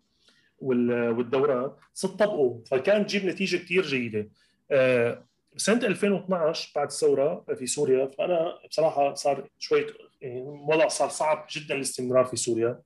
[0.60, 1.78] والدورات.
[1.94, 4.30] صرت طبقه فكان تجيب نتيجة كثير جيدة.
[4.72, 5.27] آه،
[5.58, 9.86] سنة 2012 بعد الثورة في سوريا فأنا بصراحة صار شوي
[10.22, 12.80] يعني الوضع صار صعب جدا الاستمرار في سوريا.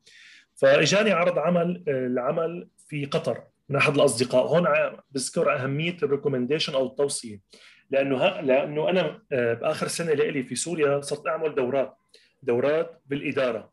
[0.56, 4.46] فإجاني عرض عمل آه، العمل في قطر من أحد الأصدقاء.
[4.46, 4.68] هون
[5.12, 7.40] بذكر أهمية الريكومنديشن أو التوصية.
[7.92, 11.98] لأنه لأنه أنا آه، بآخر سنة لي في سوريا صرت أعمل دورات
[12.44, 13.72] دورات بالإدارة.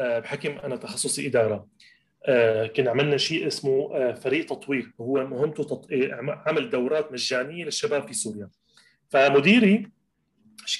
[0.00, 1.54] آه، بحكم أنا تخصصي إدارة.
[1.54, 1.68] آه،
[2.76, 5.82] كنا عملنا شيء اسمه فريق تطوير وهو مهمته
[6.46, 8.48] عمل دورات مجانية للشباب في سوريا.
[9.08, 9.90] فمديري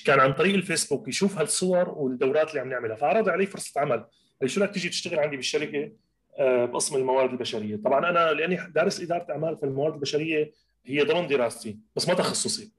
[0.05, 4.05] كان عن طريق الفيسبوك يشوف هالصور والدورات اللي عم نعملها فعرض علي فرصة عمل.
[4.41, 5.93] قال شو رأيك تيجي تشتغل عندي بالشركة
[6.41, 10.53] بقسم الموارد البشرية؟ طبعا أنا لأني دارس إدارة أعمال في الموارد البشرية
[10.87, 12.73] هي ضمن دراستي بس ما تخصصي.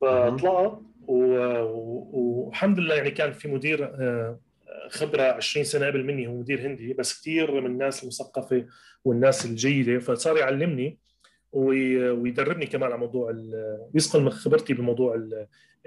[0.00, 4.40] فطلعت والحمد لله يعني كان في مدير آه،
[4.90, 8.66] خبرة 20 سنة قبل مني هو مدير هندي بس كثير من الناس المثقفة
[9.04, 9.98] والناس الجيدة.
[9.98, 10.98] فصار يعلمني
[11.52, 13.32] ويدربني كمان على موضوع
[13.94, 15.28] ويسقل من خبرتي بموضوع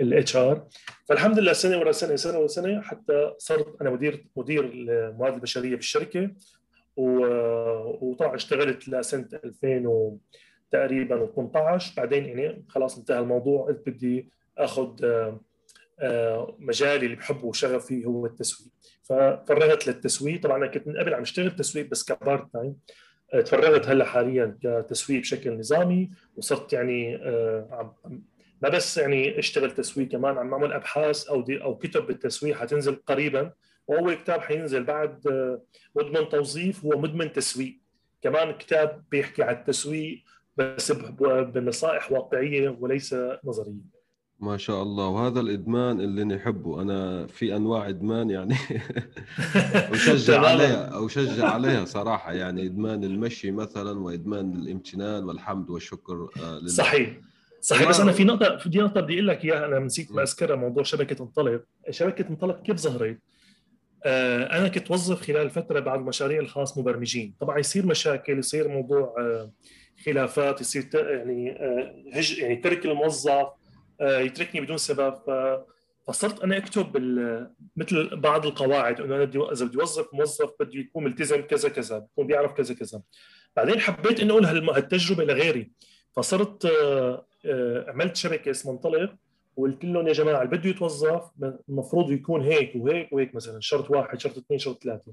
[0.01, 0.67] ال HR
[1.09, 5.75] فالحمد لله سنة ورا سنة سنة ورا سنة حتى صرت أنا مدير مدير الموارد البشرية
[5.75, 6.31] بالشركة
[6.95, 10.17] وطبعا اشتغلت لسنة 2000
[10.71, 15.41] تقريبا 18 بعدين يعني خلاص انتهى الموضوع قلت بدي آخذ آه،
[15.99, 18.71] آه، مجالي اللي بحبه وشغفي هو التسويق.
[19.03, 20.41] ففرغت للتسويق.
[20.41, 22.75] طبعا أنا كنت من قبل عم اشتغل تسويق بس كبارت تايم.
[23.33, 27.17] آه، تفرغت هلأ حاليا كتسويق بشكل نظامي وصرت يعني
[28.61, 32.55] ما بس يعني اشتغل تسويق كمان عم أعمل أبحاث أو دي أو كتب بالتسويق.
[32.55, 33.51] حتنزل قريبا
[33.87, 35.61] واول كتاب حينزل بعد آه،
[35.95, 37.79] مدمن توظيف هو مدمن تسويق.
[38.21, 40.23] كمان كتاب بيحكي عن التسويق
[40.57, 43.92] بس بنصائح واقعية وليس نظرية.
[44.43, 45.07] ما شاء الله.
[45.07, 46.81] وهذا الإدمان اللي نحبه.
[46.81, 48.55] أنا في أنواع إدمان يعني
[49.93, 52.33] أشجع عليها أو أشجع عليها صراحة.
[52.33, 56.67] يعني إدمان المشي مثلا وإدمان الامتنان والحمد والشكر آه، لله.
[56.67, 57.17] صحيح.
[57.61, 57.89] صحيح.
[57.89, 59.65] بس أنا في نقطة في نقطة بدي أقول لك إياها.
[59.65, 61.63] أنا نسيت ما اذكرها موضوع شبكة انطلق.
[61.89, 63.17] شبكة انطلق كيف ظهرت؟
[64.05, 67.33] آه، أنا كنت وظف خلال فترة بعض المشاريع الخاص مبرمجين.
[67.39, 69.51] طبعا يصير مشاكل يصير موضوع آه،
[70.05, 71.57] خلافات يصير يعني
[72.13, 73.62] هج يعني ترك الموظف آه،
[74.03, 75.19] يتركني بدون سبب.
[76.07, 76.97] فصرت أنا أكتب
[77.75, 82.27] مثل بعض القواعد إنه أنا إذا بدي اوظف موظف بده يكون ملتزم كذا كذا بيكون
[82.27, 83.01] بيعرف كذا كذا.
[83.55, 85.71] بعدين حبيت اني أقول هالتجربة لغيري.
[86.15, 89.15] فصرت آه، آه، عملت شبكة اسمها انطلق
[89.55, 91.31] وقلت لهم يا جماعة اللي بده يتوظف
[91.69, 95.11] المفروض يكون هيك وهيك وهيك مثلا شرط واحد شرط اثنين شرط ثلاثة.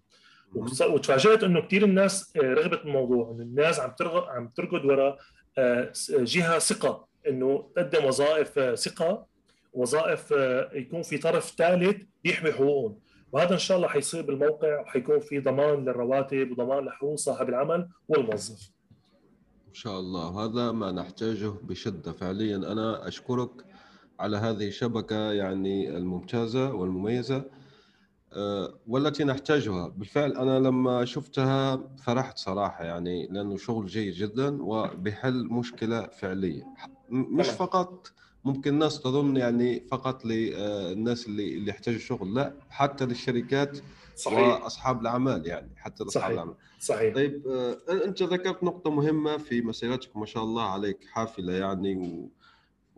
[0.54, 5.18] وتفاجأت إنه كثير الناس رغبت الموضوع إنه الناس عم ترغب عم ترقد وراء
[6.10, 7.09] جهة ثقة.
[7.28, 9.26] إنه تقدم وظائف آه، ثقة
[9.72, 12.98] وظائف آه، يكون في طرف ثالث يحمي حقوقهم.
[13.32, 18.70] وهذا إن شاء الله حيصير بالموقع وحيكون في ضمان للرواتب وضمان لحقوق صاحب العمل والموظف.
[19.68, 20.44] إن شاء الله.
[20.44, 22.12] هذا ما نحتاجه بشدة.
[22.12, 23.50] فعليا أنا أشكرك
[24.20, 27.44] على هذه الشبكة يعني الممتازة والمميزة
[28.32, 29.88] آه، والتي نحتاجها.
[29.88, 36.62] بالفعل أنا لما شفتها فرحت صراحة يعني لأنه شغل جيد جدا وبحل مشكلة فعلية
[37.10, 38.12] مش فقط
[38.44, 43.78] ممكن الناس تظن يعني فقط للناس اللي اللي يحتاجوا شغل لا حتى للشركات
[44.16, 44.62] صحيح.
[44.62, 46.54] وأصحاب الأعمال يعني حتى لأصحاب الأعمال.
[46.80, 47.14] صحيح.
[47.14, 52.30] طيب آه، أنت ذكرت نقطة مهمة في مسيرتك ما شاء الله عليك حافلة يعني و...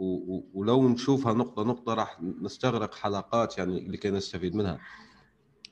[0.05, 0.45] و...
[0.55, 4.81] ولو نشوفها نقطة نقطة راح نستغرق حلقات يعني لكي نستفيد منها.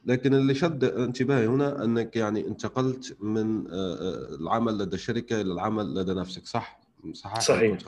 [0.07, 5.53] لكن اللي شد انتباهي هنا أنك يعني انتقلت من آه، آه، العمل لدى الشركة إلى
[5.53, 6.80] العمل لدى نفسك صح؟
[7.13, 7.79] صحيح صحيح.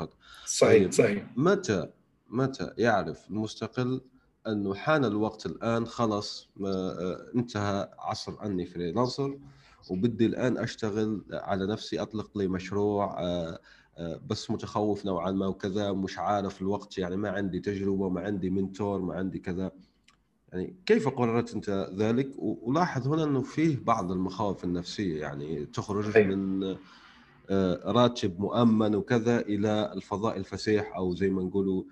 [0.46, 1.26] صحيح طيب صحيح.
[1.36, 1.88] متى
[2.28, 4.00] متى يعرف المستقل
[4.46, 9.38] أنه حان الوقت الآن خلص آه، انتهى عصر أني فريلانسر
[9.90, 13.16] وبدي الآن أشتغل على نفسي أطلق لي مشروع
[14.26, 19.02] بس متخوف نوعا ما وكذا مش عارف الوقت يعني ما عندي تجربة ما عندي منتور
[19.02, 19.70] ما عندي كذا.
[20.52, 26.36] يعني كيف قررت أنت ذلك؟ ولاحظ هنا أنه فيه بعض المخاوف النفسية يعني تخرج أيوة.
[26.36, 26.76] من آه،
[27.84, 31.84] راتب مؤمن وكذا إلى الفضاء الفسيح أو زي ما نقولوا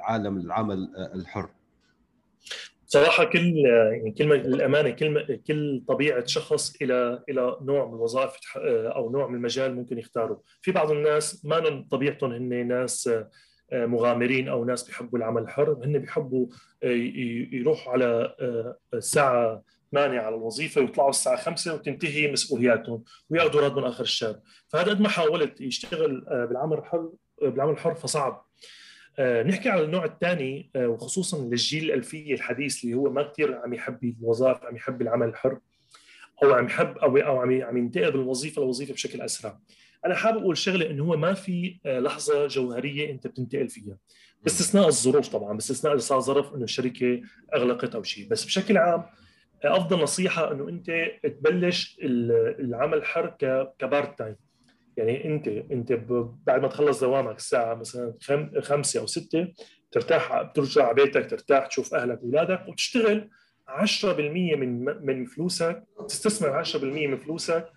[0.00, 1.50] عالم العمل آه، الحر.
[2.86, 3.56] صراحة كل
[3.92, 9.26] يعني كلمة الامانه كل كل طبيعة شخص إلى إلى نوع من الوظائف آه، أو نوع
[9.26, 13.10] من المجال ممكن يختاره في بعض الناس ما طبيعتهم هن ناس
[13.72, 16.46] مغامرين أو ناس بيحبوا العمل الحر هن بيحبوا
[16.82, 16.86] آه،
[17.52, 23.84] يروحوا على آه، الساعة 8 على الوظيفة ويطلعوا الساعة 5 وتنتهي مسؤولياتهم وياخذوا راتب من
[23.84, 24.40] آخر الشهر.
[24.68, 27.10] فهذا قد ما حاولت يشتغل آه، بالعمل الحر
[27.42, 28.46] بالعمل الحر فصعب.
[29.20, 34.64] نحكي على النوع الثاني وخصوصا للجيل الألفية الحديث اللي هو ما كثير عم يحب الوظائف
[34.64, 35.58] عم يحب العمل الحر
[36.42, 39.58] أو عم يحب أو أو عم عم ينتقل من وظيفة لوظيفة بشكل أسرع.
[40.06, 43.96] أنا حابب أقول شغلة إنه هو ما في آه، لحظة جوهرية أنت بتنتقل فيها.
[44.42, 47.22] باستثناء الظروف طبعا باستثناء اذا صار ظرف إنه الشركة
[47.54, 48.28] أغلقت أو شيء.
[48.28, 49.10] بس بشكل عام آه،
[49.64, 50.90] أفضل نصيحة إنه أنت
[51.22, 53.36] تبلش العمل حر
[53.78, 54.36] كبارت تايم
[54.96, 55.92] يعني انت أنت
[56.46, 58.14] بعد ما تخلص دوامك الساعة مثلا
[58.60, 59.48] خمسة أو ستة
[59.92, 63.30] ترتاح بترجع على بيتك ترتاح تشوف أهلك واولادك وتشتغل
[63.68, 64.04] 10%
[64.56, 67.68] من من فلوسك تستثمر 10% من فلوسك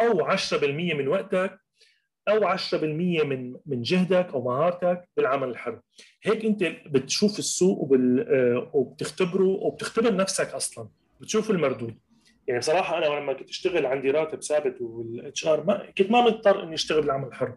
[0.00, 1.60] أو 10% من وقتك
[2.28, 5.80] أو 10% من من جهدك أو مهارتك بالعمل الحر.
[6.22, 10.88] هيك أنت بتشوف السوق آه، وبتختبره وبتختبر نفسك أصلا.
[11.20, 11.98] بتشوف المردود.
[12.46, 16.62] يعني بصراحة أنا لما كنت أشتغل عندي راتب ثابت والاتش ار ما كنت ما مضطر
[16.62, 17.56] إني أشتغل بالعمل الحر.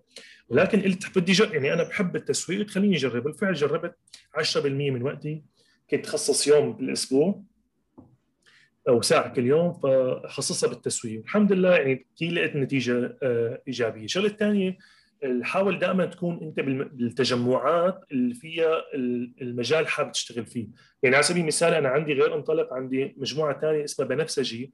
[0.50, 1.44] ولكن قلت بدي.
[1.54, 3.24] يعني أنا بحب التسويق خليني أجرب.
[3.24, 3.96] بالفعل جربت
[4.34, 5.44] 10% من وقتي.
[5.90, 7.44] كنت اخصص يوم بالأسبوع
[8.88, 11.22] أو ساعة كل يوم فخصصها بالتسويق.
[11.22, 14.04] الحمد لله يعني لقيت نتيجة آه، إيجابية.
[14.04, 14.78] الشغلة الثانية
[15.42, 18.82] حاول دائما تكون أنت بالتجمعات اللي فيها
[19.42, 20.68] المجال حابب تشتغل فيه.
[21.04, 24.74] يعني على سبيل المثال أنا عندي غير انطلق عندي مجموعة ثانية اسمها بنفسجي.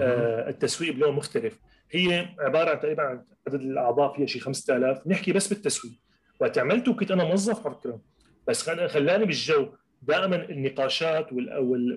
[0.00, 1.58] آه التسويق بلون مختلف.
[1.90, 5.94] هي عبارة عن تقريبا عن عدد الأعضاء فيها شيء 5000 نحكي بس بالتسويق.
[6.40, 8.00] وقت عملته كنت أنا موظف على فكرة.
[8.48, 9.68] بس خلاني بالجو
[10.02, 11.32] دائما النقاشات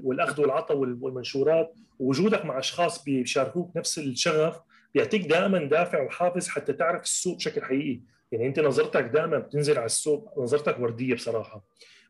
[0.03, 1.73] والأخذ والعطاء والمنشورات.
[1.99, 4.59] ووجودك مع أشخاص بيشاركوك نفس الشغف.
[4.93, 7.99] بيعطيك دائما دافع وحافز حتى تعرف السوق بشكل حقيقي.
[8.31, 11.63] يعني أنت نظرتك دائما بتنزل على السوق نظرتك وردية بصراحة.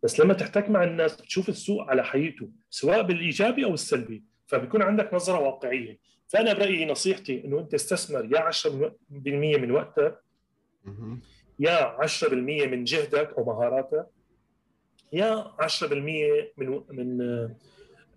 [0.04, 5.14] بس لما تحتك مع الناس بتشوف السوق على حقيقته سواء بالإيجابي أو السلبي فبيكون عندك
[5.14, 6.00] نظرة واقعية.
[6.28, 10.20] فأنا برأيي نصيحتي إنه أنت استثمر يا 10% من وقتك.
[11.60, 12.34] يا 10%
[12.68, 14.06] من جهدك أو مهاراتك
[15.14, 15.94] يا 10%
[16.58, 17.18] من من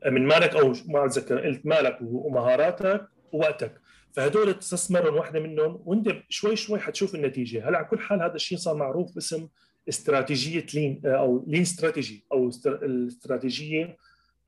[0.07, 3.81] من مالك أو ما اتذكر قلت مالك ومهاراتك ووقتك.
[4.13, 7.69] فهدول تستثمرهم واحدة منهم وانت شوي شوي حتشوف النتيجة.
[7.69, 9.49] هلأ على كل حال هذا الشيء صار معروف باسم
[9.89, 13.97] استراتيجية لين أو لين استراتيجي أو استر- الاستراتيجية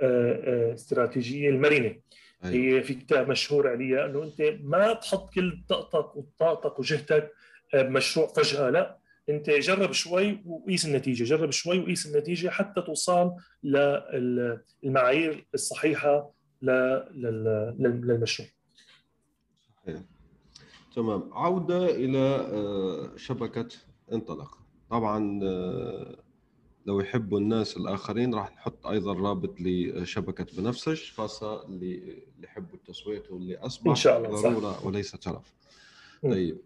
[0.00, 1.96] آه، آه، استراتيجية المرنه
[2.44, 2.76] أيوة.
[2.76, 7.30] هي في كتاب مشهور عليها إنه أنت ما تحط كل طاقتك وطاقتك وجهدك
[7.74, 8.98] آه، بمشروع فجأة لا.
[9.28, 16.30] أنت جرب شوي وقيس النتيجة جرب شوي وقيس النتيجة حتى توصل للمعايير الصحيحة
[16.62, 18.48] للمشروع.
[19.86, 20.00] صحيح.
[20.96, 23.68] تمام عودة إلى آه، شبكة
[24.12, 24.58] انطلق
[24.90, 26.16] طبعا آه،
[26.86, 33.56] لو يحبوا الناس الآخرين راح نحط أيضا رابط لشبكة بنفسج خاصة اللي يحبوا التسويق واللي
[33.56, 34.48] أصبح إن شاء الله، صح.
[34.48, 35.54] ضرورة وليس شرف
[36.22, 36.30] م.
[36.30, 36.58] طيب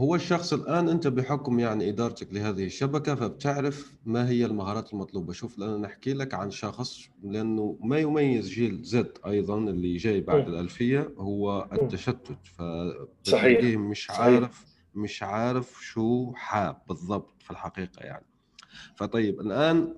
[0.00, 5.58] هو الشخص الآن أنت بحكم يعني إدارتك لهذه الشبكة فبتعرف ما هي المهارات المطلوبة شوف
[5.58, 10.52] لأنا نحكي لك عن شخص لأنه ما يميز جيل زد أيضا اللي جاي بعد م.
[10.52, 11.68] الألفية هو.
[11.72, 12.36] التشتت
[13.24, 13.78] صحيح.
[13.78, 14.20] مش صحيح.
[14.20, 18.26] عارف مش عارف شو حاب بالضبط في الحقيقة يعني
[18.96, 19.94] فطيب الآن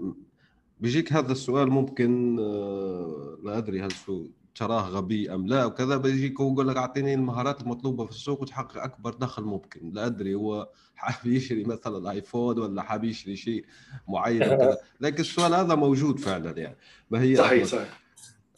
[0.81, 6.41] بيجيك هذا السؤال ممكن آه، لا أدري هل شو تراه غبي أم لا وكذا بيجيك
[6.41, 9.91] هو يقول لك أعطيني المهارات المطلوبة في السوق وتحقق أكبر دخل ممكن.
[9.93, 13.65] لا أدري هو حاب يشتري مثلا آيفون ولا حاب يشتري شيء
[14.09, 14.79] معين وكذا.
[15.01, 16.77] لكن السؤال هذا موجود فعلا يعني.
[17.11, 18.03] ما هي صحيح أفضل؟ صحيح.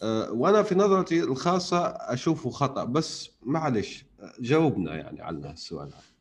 [0.02, 2.85] آه، وأنا في نظرتي الخاصة أشوفه خطأ.
[2.85, 4.04] بس معلش
[4.40, 6.14] جاوبنا يعني عن السؤال هذا.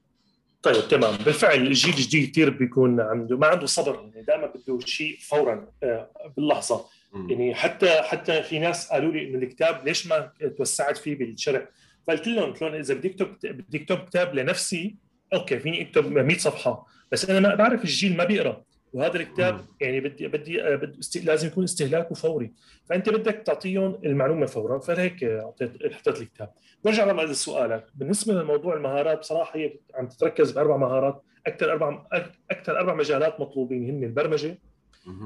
[0.63, 1.15] طيب تمام.
[1.25, 6.09] بالفعل الجيل الجديد كثير بيكون عنده ما عنده صبر يعني دائما بده شيء فورا آه،
[6.37, 6.85] باللحظة.
[7.13, 11.67] يعني حتى حتى في ناس قالوا لي انه الكتاب ليش ما توسعت فيه بالشرح.
[12.07, 14.95] فقلت لهم قلت لهم إذا بدي اكتب بدي اكتب كتاب لنفسي
[15.33, 18.63] أوكي فيني أكتب 100 صفحة بس أنا ما بعرف الجيل ما بيقرأ.
[18.93, 19.65] وهذا الكتاب.
[19.81, 22.51] يعني بدي بدي آه، بدي لازم يكون استهلاكه فوري.
[22.89, 24.79] فأنت بدك تعطيهم المعلومة فورا.
[24.79, 26.51] فلهيك اعطيت حطيت الكتاب.
[26.83, 31.23] برجع لما لسؤالك بالنسبة لموضوع المهارات بصراحة هي عم تتركز بأربع مهارات.
[31.47, 32.05] أكثر أربع
[32.51, 34.57] أكثر أربع مجالات مطلوبين هن البرمجة.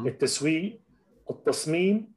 [0.07, 0.79] التسويق
[1.29, 2.11] التصميم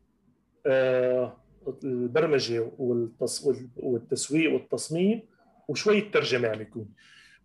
[0.67, 1.37] آه،
[1.85, 5.23] البرمجة والتسويق والتصميم
[5.69, 6.89] وشويه ترجمه عم يكون.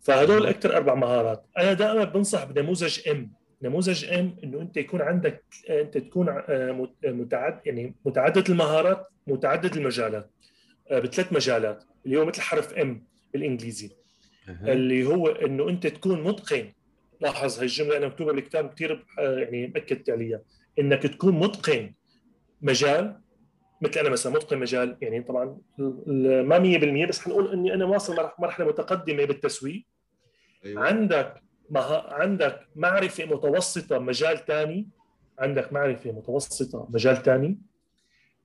[0.00, 1.44] فهدول أكثر أربع مهارات.
[1.58, 7.06] أنا دائما بنصح بنموذج M نموذج M إنه أنت يكون عندك أنت تكون آه، مت-
[7.06, 10.30] متعد يعني متعدد المهارات متعدد المجالات
[10.90, 11.84] آه، بثلاث مجالات.
[12.06, 13.90] اللي هو مثل حرف M بالإنجليزي.
[14.48, 16.72] اللي هو إنه أنت تكون متقن.
[17.20, 20.40] لاحظ هاي الجملة أنا مكتوبة بالكتاب كثير يعني اكدت عليها.
[20.78, 21.94] إنك تكون متقن
[22.62, 23.20] مجال
[23.82, 28.40] مثل أنا مثلا متقن مجال يعني طبعا ما 100% بس حنقول إني أنا واصل مرح-
[28.40, 29.86] مرحلة متقدمة بالتسويق.
[30.64, 30.82] أيوة.
[30.86, 32.14] عندك مها...
[32.14, 34.88] عندك معرفة متوسطة مجال ثاني
[35.38, 37.58] عندك معرفة متوسطة مجال ثاني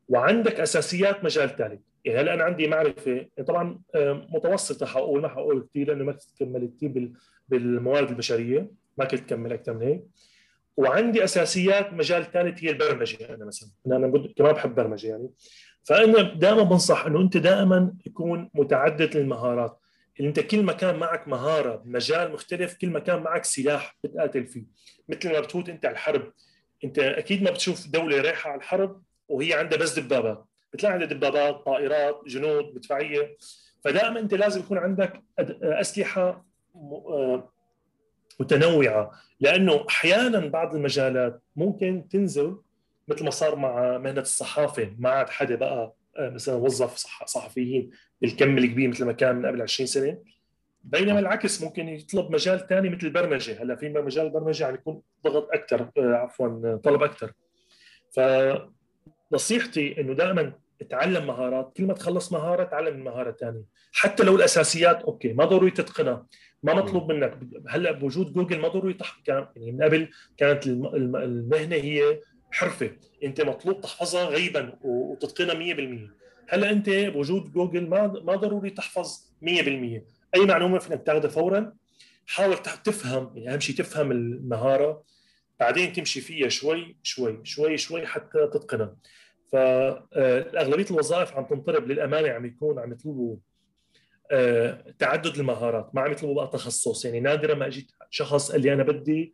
[0.10, 5.68] وعندك أساسيات مجال ثالث يعني هلأ أنا عندي معرفة طبعا آه، متوسطة حقول ما حقول
[5.70, 7.14] كثير لأنه ما كملت كثير بال...
[7.50, 8.72] بالموارد البشرية.
[8.98, 10.02] ما كنت كمل أكثر من هيك.
[10.78, 13.34] وعندي أساسيات مجال ثالث هي البرمجة.
[13.36, 15.30] أنا مثلا أنا كمان بحب برمجة يعني.
[15.84, 19.80] فأنا دائما بنصح إنه أنت دائما تكون متعدد المهارات.
[20.20, 24.48] اللي أنت كل ما كان معك مهارة بمجال مختلف كل ما كان معك سلاح بتقاتل
[24.48, 24.64] فيه.
[25.10, 26.32] مثل ما بتفوت أنت على الحرب.
[26.84, 30.46] أنت أكيد ما بتشوف دولة رايحة على الحرب وهي عندها بس دبابات.
[30.74, 33.38] بتلاقي عندها دبابات طائرات جنود مدفعية.
[33.84, 35.24] فدائما أنت لازم يكون عندك
[35.64, 36.46] أسلحة
[38.42, 42.58] متنوعة لأنه أحيانا بعض المجالات ممكن تنزل
[43.08, 47.92] مثل ما صار مع مهنة الصحافة ما عاد حدا بقى آه، مثلا وظف صح صحفيين
[48.22, 50.18] بالكم الكبير مثل ما كان من قبل 20 سنة.
[50.84, 53.64] بينما العكس ممكن يطلب مجال ثاني مثل البرمجة.
[53.64, 57.32] هلأ في مجال البرمجة عم يكون ضغط أكثر عفوا طلب أكثر
[59.32, 63.64] فنصيحتي إنه دائما اتعلم مهارات كل ما تخلص مهارة تعلم المهاره الثانية
[63.94, 66.26] حتى لو الأساسيات أوكي ما ضروري تتقنها
[66.64, 67.38] ما مطلوب منك.
[67.70, 69.22] هلأ بوجود جوجل ما ضروري تح...
[69.26, 72.20] كان يعني من قبل كانت الم- الم- المهنة هي
[72.52, 72.92] حرفة.
[73.24, 75.74] أنت مطلوب تحفظها غيبا وتتقنها
[76.08, 76.10] 100%
[76.50, 79.48] هلأ أنت بوجود جوجل ما ما ضروري تحفظ 100%
[80.36, 81.74] أي معلومة فينك تاخذها فورا.
[82.28, 85.04] حاول تفهم يعني أهم شيء تفهم المهارة
[85.60, 88.96] بعدين تمشي فيها شوي شوي شوي شوي حتى تتقنها.
[89.52, 93.36] فاغلبيه الوظائف عم تنطلب للأمانة عم يكون عم يطلبوا
[94.32, 97.06] آه، تعدد المهارات ما عم يطلبوا بقى تخصص.
[97.06, 99.34] يعني نادرا ما أجيت شخص قال لي أنا بدي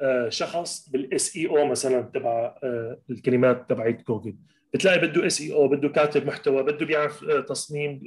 [0.00, 4.36] آه، شخص بال SE أو مثلا تبع آه، الكلمات تبعت جوجل.
[4.74, 8.02] بتلاقي بده SEO بده كاتب محتوى بده بيعرف تصميم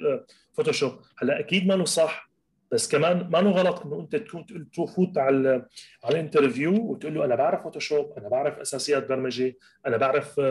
[0.54, 1.00] Photoshop.
[1.18, 2.32] هلأ أكيد ما صح
[2.72, 5.66] بس كمان ما غلط إنه أنت تكون تفوت على
[6.04, 9.56] على ال interview وتقول له أنا بعرف Photoshop أنا بعرف أساسيات برمجة
[9.88, 10.42] أنا بعرف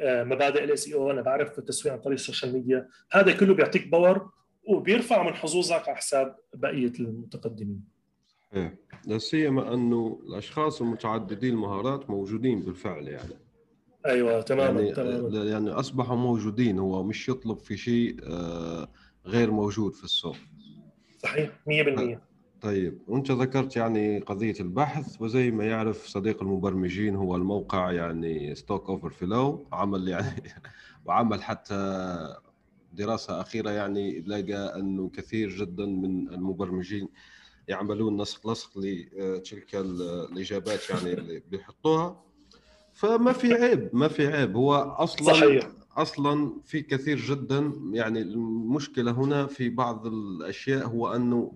[0.00, 3.88] مبادئ ال SE أو أنا بعرف التسويق عن طريق ال social media هذا كله بيعطيك
[3.88, 4.30] power
[4.68, 7.84] وبيرفع من حظوظك على حساب بقية المتقدمين.
[8.52, 8.72] صحيح.
[9.06, 13.34] لا سيما أنه الأشخاص المتعددي المهارات موجودين بالفعل يعني.
[14.06, 15.44] أيوه تماما يعني تماما.
[15.44, 18.88] يعني أصبحوا موجودين هو مش يطلب في شيء آه،
[19.26, 20.36] غير موجود في السوق.
[21.18, 22.33] صحيح 100%
[22.64, 28.90] طيب وأنت ذكرت يعني قضية البحث وزي ما يعرف صديق المبرمجين هو الموقع يعني Stack
[28.90, 30.42] Overflow عمل يعني
[31.04, 32.38] وعمل حتى
[32.92, 37.08] دراسة أخيرة يعني لقى أنه كثير جدا من المبرمجين
[37.68, 42.24] يعملون نسق لصق لتلك الإجابات يعني اللي بيحطوها.
[42.92, 45.68] فما في عيب ما في عيب هو أصلا صحيح.
[45.96, 51.52] أصلا في كثير جدا يعني المشكلة هنا في بعض الأشياء هو أنه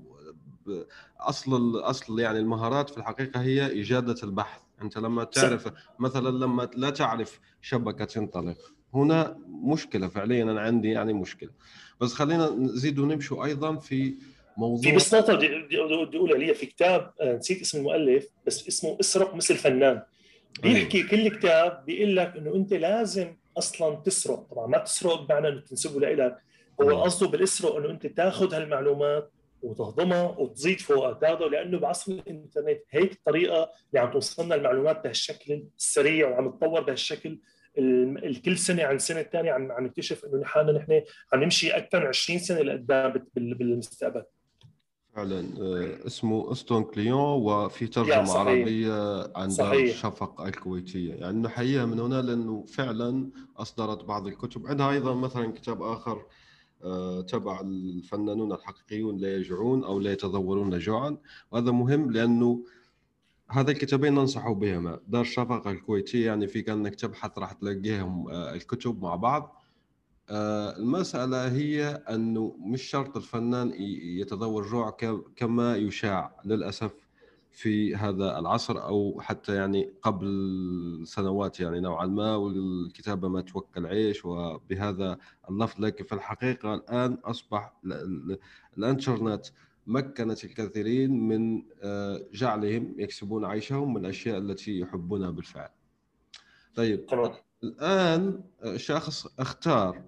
[1.21, 4.61] أصل أصل يعني المهارات في الحقيقة هي إجادة البحث.
[4.83, 8.57] أنت لما تعرف مثلا لما لا تعرف شبكة تنطلق
[8.95, 11.51] هنا مشكلة فعليا أنا عندي يعني مشكلة.
[12.01, 14.15] بس خلينا نزيد ونمشوا أيضا في
[14.57, 15.79] موضوع في بس نقطه بدي
[16.17, 16.55] أقول عليها.
[16.55, 20.03] في كتاب آه، نسيت اسم المؤلف بس اسمه اسرق مثل فنان
[20.63, 21.09] بيحكي أيوه.
[21.11, 24.47] كل كتاب بيقول لك إنه أنت لازم أصلا تسرق.
[24.51, 26.39] طبعا ما تسرق بمعنى إنه تنسبه لك
[26.83, 27.03] هو.
[27.03, 29.33] قصده بالإسرق إنه أنت تاخذ هالمعلومات
[29.63, 36.29] وتهضمها وتزيد فوقها تاخذه لأنه بعصر الإنترنت هيك الطريقة اللي عم توصلنا المعلومات بهالشكل السريع
[36.29, 37.39] وعم تطور بهالشكل
[37.79, 41.03] الكل سنة عن سنة الثانية عم عم نكتشف إنه حالنا نحن
[41.33, 44.23] عم نمشي أكثر من 20 سنة لقدام بالمستقبل.
[45.15, 48.41] فعلا آه، اسمه أستون كليون وفي ترجمة صحيح.
[48.41, 51.15] عربية عن دار الشفق الكويتية.
[51.15, 54.67] يعني نحييها من هنا لأنه فعلا أصدرت بعض الكتب.
[54.67, 56.23] عندها أيضا مثلا كتاب آخر
[57.29, 61.17] تبع الفنانون الحقيقيون لا يجوعون أو لا يتذورون جوعا.
[61.51, 62.65] وهذا مهم لأنه
[63.51, 65.01] هذا الكتابين ننصح بهما.
[65.09, 69.63] دار الشفق الكويتيه يعني في إنك تبحث راح تلاقيهم آه، الكتب مع بعض.
[70.31, 73.73] آه، المسألة هي أنه مش شرط الفنان
[74.19, 74.97] يتذوق جوع
[75.37, 77.08] كما يشاع للأسف.
[77.53, 84.25] في هذا العصر أو حتى يعني قبل سنوات يعني نوعا ما والكتابة ما توكل عيش
[84.25, 85.19] وبهذا
[85.51, 87.73] اللفظ لكن في الحقيقة الآن أصبح
[88.79, 89.47] الإنترنت
[89.87, 95.69] مكنت الكثيرين من آه، جعلهم يكسبون عيشهم من الأشياء التي يحبونها بالفعل.
[96.75, 97.07] طيب
[97.65, 98.41] الآن
[98.77, 100.03] شخص اختار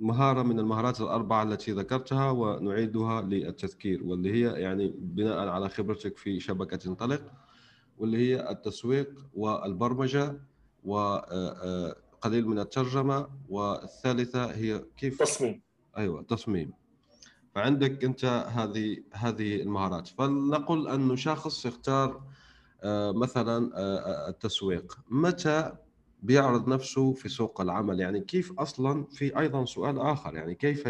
[0.00, 6.40] مهارة من المهارات الأربعة التي ذكرتها ونعيدها للتذكير واللي هي يعني بناء على خبرتك في
[6.40, 7.22] شبكة انطلق
[7.98, 10.40] واللي هي التسويق والبرمجة
[10.84, 15.62] وقليل من الترجمة والثالثة هي كيف تصميم
[15.96, 16.72] أيوة تصميم
[17.54, 20.08] فعندك أنت هذه هذه المهارات.
[20.08, 22.22] فلنقل أنه شخص يختار
[23.14, 23.70] مثلا
[24.28, 24.98] التسويق.
[25.08, 25.72] متى
[26.22, 28.00] بيعرض نفسه في سوق العمل.
[28.00, 30.88] يعني كيف أصلا في أيضا سؤال آخر يعني كيف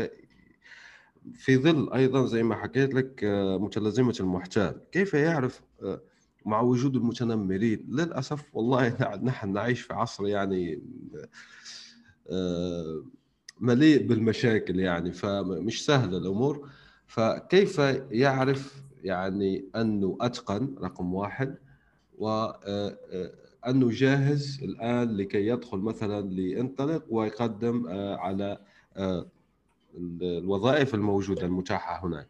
[1.34, 6.00] في ظل أيضا زي ما حكيت لك آه، متلازمة المحتال كيف يعرف آه،
[6.46, 10.82] مع وجود المتنمرين؟ للأسف والله نحن نعيش في عصر يعني
[12.30, 13.04] آه،
[13.60, 16.68] مليء بالمشاكل يعني فمش سهله الأمور.
[17.06, 17.78] فكيف
[18.10, 21.58] يعرف يعني أنه أتقن؟ رقم واحد.
[22.18, 22.48] و
[23.66, 28.58] انه جاهز الآن لكي يدخل مثلا لينطلق ويقدم آه، على
[28.96, 29.26] آه،
[30.22, 32.28] الوظائف الموجودة المتاحة هناك.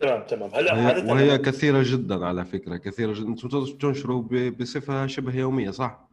[0.00, 0.50] تمام تمام.
[0.54, 3.28] هلا وهي, وهي كثيرة جدا على فكرة كثيرة جدا.
[3.28, 6.08] أنتم تنشروا بصفة شبه يومية صح؟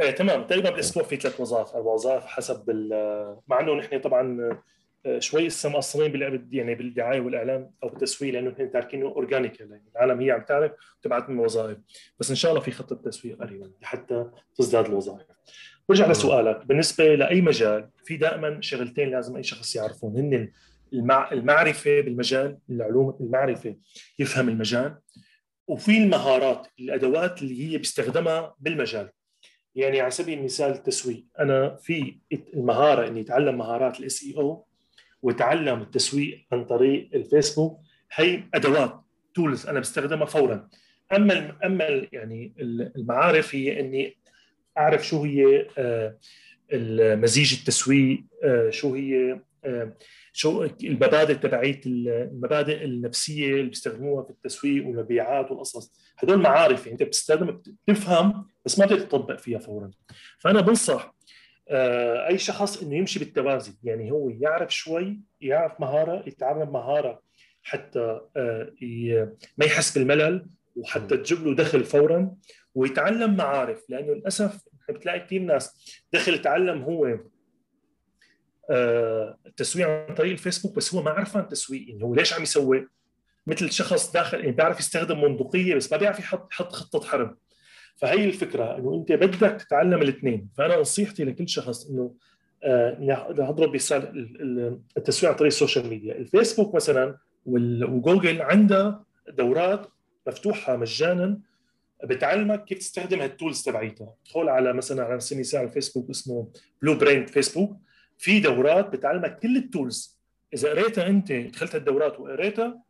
[0.00, 0.42] إيه تمام.
[0.46, 1.68] تقريبا بالاسبوع في ثلاث وظائف.
[1.68, 2.70] أو وظائف حسب
[3.48, 4.58] مع إنه نحن طبعا
[5.18, 10.30] شوي لسه مقصرين يعني بالدعاية والاعلان أو التسويق لأنه إحنا تاركينه اورجانيك يعني العالم هي
[10.30, 10.72] عم تعرف
[11.02, 11.78] تبعت من وظائف.
[12.20, 15.26] بس إن شاء الله في خطة تسويق قريبا لحتى تزداد الوظائف.
[15.88, 16.66] برجع لسؤالك.
[16.66, 20.16] بالنسبة لأي مجال في دائما شغلتين لازم أي شخص يعرفون.
[20.16, 20.52] هن
[21.32, 23.76] المعرفة بالمجال العلوم المعرفة
[24.18, 24.98] يفهم المجال
[25.68, 29.10] وفي المهارات الأدوات اللي هي بيستخدمها بالمجال.
[29.74, 32.18] يعني على سبيل المثال التسويق أنا في
[32.54, 34.66] المهارة إني أتعلم مهارات ال SEO
[35.22, 37.80] وتعلم التسويق عن طريق الفيسبوك
[38.12, 39.00] هي أدوات
[39.34, 40.68] tools أنا بستخدمها فورا.
[41.12, 42.52] أما أما يعني
[42.96, 44.16] المعارف هي إني
[44.78, 46.16] أعرف شو هي آه،
[47.14, 49.96] مزيج التسويق آه، شو هي آه،
[50.32, 55.92] شو المبادئ تبعيت المبادئ النفسية اللي بيستخدموها في التسويق والمبيعات والقصص.
[56.18, 59.90] هدول معارف يعني أنت بتستخدم بتفهم بس ما بتقدر تطبق فيها فورا.
[60.38, 61.14] فأنا بنصح
[62.28, 67.22] أي شخص إنه يمشي بالتوازي يعني هو يعرف شوي يعرف مهارة يتعلم مهارة
[67.62, 68.20] حتى
[69.58, 70.46] ما يحس بالملل
[70.76, 72.34] وحتى تجيب له دخل فورا
[72.74, 77.18] ويتعلم معارف لأنه للأسف بتلاقي كثير ناس دخل تعلم هو
[79.46, 82.88] التسويق آه، عن طريق الفيسبوك بس هو ما عرفان تسويق يعني هو ليش عم يسوي
[83.46, 87.36] مثل شخص داخل يعني بيعرف يستخدم بندقيه بس ما بيعرف يحط يحط خطة حرب.
[87.96, 90.48] فهي الفكرة إنه أنت بدك تتعلم الاثنين.
[90.58, 92.14] فأنا نصيحتي لكل شخص إنه
[92.64, 94.28] آه اضرب مثال
[94.96, 97.16] التسويق عن طريق ال social media الفيسبوك مثلا
[97.46, 99.86] وجوجل عندها دورات
[100.26, 101.40] مفتوحة مجانا
[102.04, 104.14] بتعلمك كيف تستخدم هال tools تبعيتها.
[104.24, 106.48] تدخل على مثلا على سبيل المثال الفيسبوك اسمه
[106.82, 107.76] Blueprint Facebook.
[108.18, 110.20] في دورات بتعلمك كل ال tools
[110.54, 112.82] إذا قريتها أنت دخلت الدورات وقريتها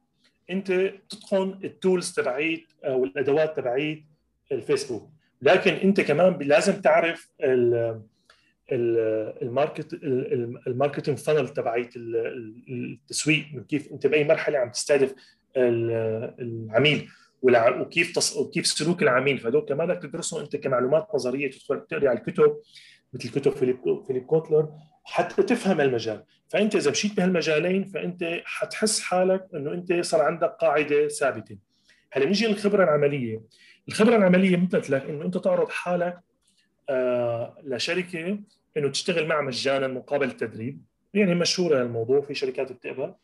[0.50, 4.04] أنت بتتقن ال tools تبعيت أو الأدوات تبعيت
[4.52, 5.10] الفيسبوك.
[5.42, 7.32] لكن انت كمان لازم تعرف
[9.42, 9.94] ال market
[10.66, 15.14] ال marketing funnel تبعيت التسويق كيف انت بأي مرحلة عم تستهدف
[15.56, 17.08] العميل
[17.42, 18.36] وكيف تص...
[18.36, 19.38] وكيف سلوك العميل.
[19.38, 22.56] فهدول كمان بدك تدرسهم انت كمعلومات نظرية تدخل تقري على الكتب
[23.12, 24.68] مثل كتب فيليب فيليب كوتلر
[25.04, 26.24] حتى تفهم المجال.
[26.48, 31.58] فأنت إذا مشيت بهالمجالين فأنت حتحس حالك إنه أنت صار عندك قاعدة ثابتة.
[32.12, 33.42] هلأ نيجي للخبرة العملية.
[33.88, 36.20] الخبرة العملية مثل لك إنه أنت تعرض حالك
[36.90, 38.38] آه لشركة
[38.76, 40.82] إنه تشتغل معها مجانا مقابل التدريب.
[41.14, 43.14] يعني مشهورة الموضوع في شركات بتقبل.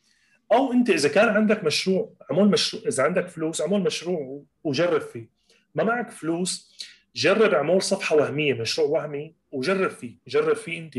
[0.53, 5.31] أو أنت إذا كان عندك مشروع عمل مشروع إذا عندك فلوس عمل مشروع وجرب فيه.
[5.75, 6.79] ما معك فلوس
[7.15, 10.99] جرب اعمل صفحة وهمية مشروع وهمي وجرب فيه جرب فيه أنت.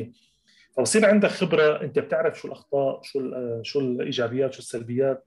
[0.77, 3.33] فبصير عندك خبرة أنت بتعرف شو الأخطاء شو
[3.63, 5.25] شو الإيجابيات شو السلبيات.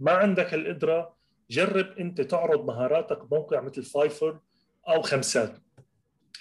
[0.00, 1.17] ما عندك القدرة
[1.50, 4.38] جرب انت تعرض مهاراتك بموقع مثل Fiverr
[4.88, 5.58] أو خمسات.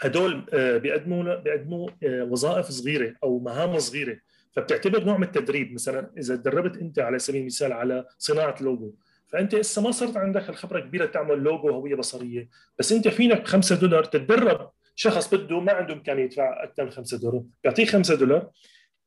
[0.01, 4.18] هدول آه، بيقدموا بيقدموا آه، وظائف صغيرة أو مهام صغيرة.
[4.55, 8.93] فبتعتبر نوع من التدريب مثلا إذا تدربت انت على سبيل المثال على صناعة لوجو
[9.28, 12.49] فأنت لسه ما صرت عندك الخبرة كبيرة تعمل لوجو هوية بصرية.
[12.80, 14.72] بس أنت فينك ب 5 دولار تتدرب.
[14.95, 17.43] شخص بده ما عنده إمكانية يدفع أكثر من 5 دولار.
[17.64, 18.49] بيعطيك 5 دولار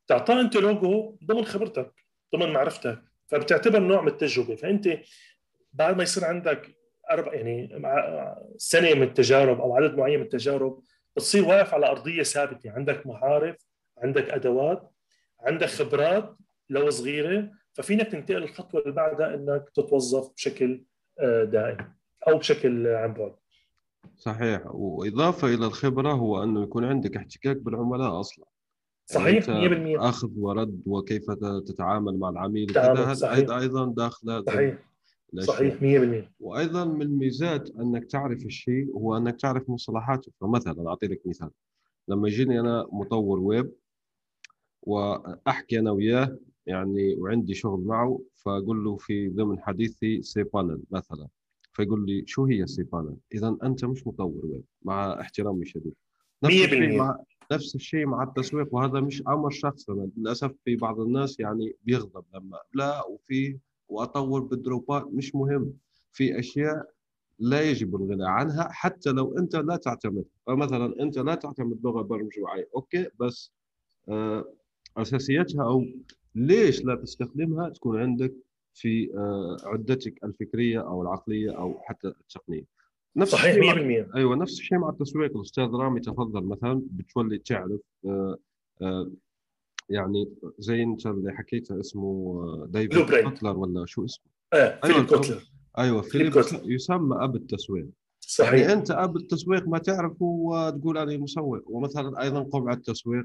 [0.09, 1.93] تعطاه أنت لوجو ضمن خبرتك
[2.37, 3.03] ضمن معرفتك.
[3.29, 4.55] فبتعتبر نوع من التجربة.
[4.55, 4.89] فأنت
[5.73, 6.77] بعد ما يصير عندك
[7.11, 7.83] أربع يعني
[8.57, 10.83] سنة من التجارب أو عدد معين من التجارب
[11.17, 12.71] بتصير واقف على أرضية ثابتة.
[12.71, 13.57] عندك معارف
[13.99, 14.91] عندك أدوات
[15.41, 16.37] عندك خبرات
[16.71, 20.85] لو صغيرة ففينك تنتقل الخطوة اللي بعدها إنك تتوظف بشكل
[21.21, 21.95] آه، دائم
[22.29, 23.35] أو بشكل عن بعد.
[24.17, 24.63] صحيح.
[24.67, 28.45] وإضافة إلى الخبرة هو أنه يكون عندك احتكاك بالعملاء أصلا.
[29.07, 31.31] صحيح 100% يعني أخذ ورد وكيف
[31.67, 32.79] تتعامل مع العميل.
[32.79, 34.90] هذا أيضا داخل صحيح.
[35.39, 40.33] صحيح 100% وأيضا من الميزات أنك تعرف الشيء هو أنك تعرف مصطلحاته.
[40.41, 41.51] فمثلا اعطي لك مثال.
[42.09, 43.73] لما يجيني أنا مطور ويب
[44.83, 51.29] وأحكي أنا وياه يعني وعندي شغل معه فأقول له في ضمن حديثي cPanel مثلا.
[51.73, 55.95] فيقول لي شو هي cPanel؟ اذا أنت مش مطور ويب مع احترامي الشديد
[56.45, 59.93] نفس الشيء مع نفس الشيء مع التسويق وهذا مش أمر شخصي.
[60.17, 63.59] للأسف في بعض الناس يعني بيغضب لما لا وفي
[63.91, 65.73] وأطور بال Drupal مش مهم.
[66.13, 66.91] في أشياء
[67.39, 70.25] لا يجب الغناء عنها حتى لو أنت لا تعتمد.
[70.47, 73.53] فمثلا أنت لا تعتمد لغة برمجه معينه okay بس
[74.09, 74.45] آه
[74.97, 75.85] أساسيتها أو
[76.35, 78.35] ليش لا تستخدمها تكون عندك
[78.75, 82.65] في آه، عدتك الفكرية أو العقلية أو حتى التقنية.
[83.17, 85.37] نفس صحيح 100% أيوه نفس الشيء مع التسويق.
[85.37, 89.11] الأستاذ رامي تفضل مثلا بتولي تعرف آه،
[89.91, 95.43] يعني زي انت اللي حكيته اسمه ديفيد كوتلر ولا شو اسمه؟ إيه فيليب أيوة كوتلر
[95.79, 97.89] أيوه فيليب كوتلر يسمى أب التسويق.
[98.21, 98.53] صحيح.
[98.55, 101.71] يعني أنت أب التسويق ما تعرفه وتقول أنا مسوق.
[101.71, 103.25] ومثلا أيضا قبعة التسويق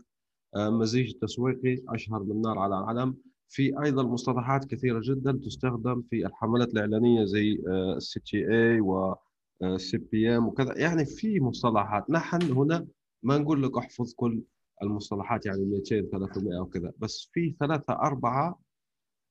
[0.55, 3.16] آه، مزيج تسويقي أشهر من نار على علم
[3.49, 7.61] في أيضا مصطلحات كثيرة جدا تستخدم في الحملات الإعلانية زي
[7.98, 10.78] ال CTA وال CPM وكذا.
[10.78, 12.09] يعني في مصطلحات.
[12.09, 12.88] نحن هنا
[13.24, 14.41] ما نقول لك احفظ كل
[14.84, 16.92] المصطلحات يعني 200 300 وكذا.
[16.98, 18.60] بس في ثلاثة أربعة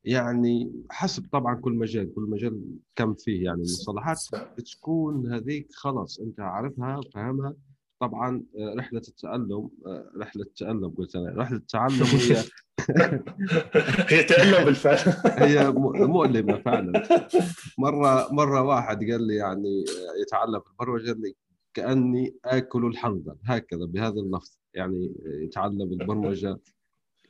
[0.05, 4.21] يعني حسب طبعا كل مجال كل مجال كم فيه يعني المصطلحات
[4.59, 7.55] بتكون هذيك خلاص أنت عارفها وفاهمها
[8.01, 11.35] طبعا آه، رحلة التعلم آه، رحلة التعلم قلت أنا.
[11.37, 12.37] رحلة التعلم هي
[14.13, 14.99] هي تألم بالفعل.
[15.49, 15.71] هي
[16.07, 17.03] مؤلمة فعلا.
[17.79, 21.35] مرة مرة واحد قال لي يعني آه، يتعلم البرمجة قال لي
[21.75, 24.59] كأني آكل الحنظل هكذا بهذا اللفظ.
[24.75, 26.59] يعني يتعلم البرمجة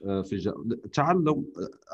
[0.05, 0.51] آه، في ج...
[0.93, 1.45] تعلم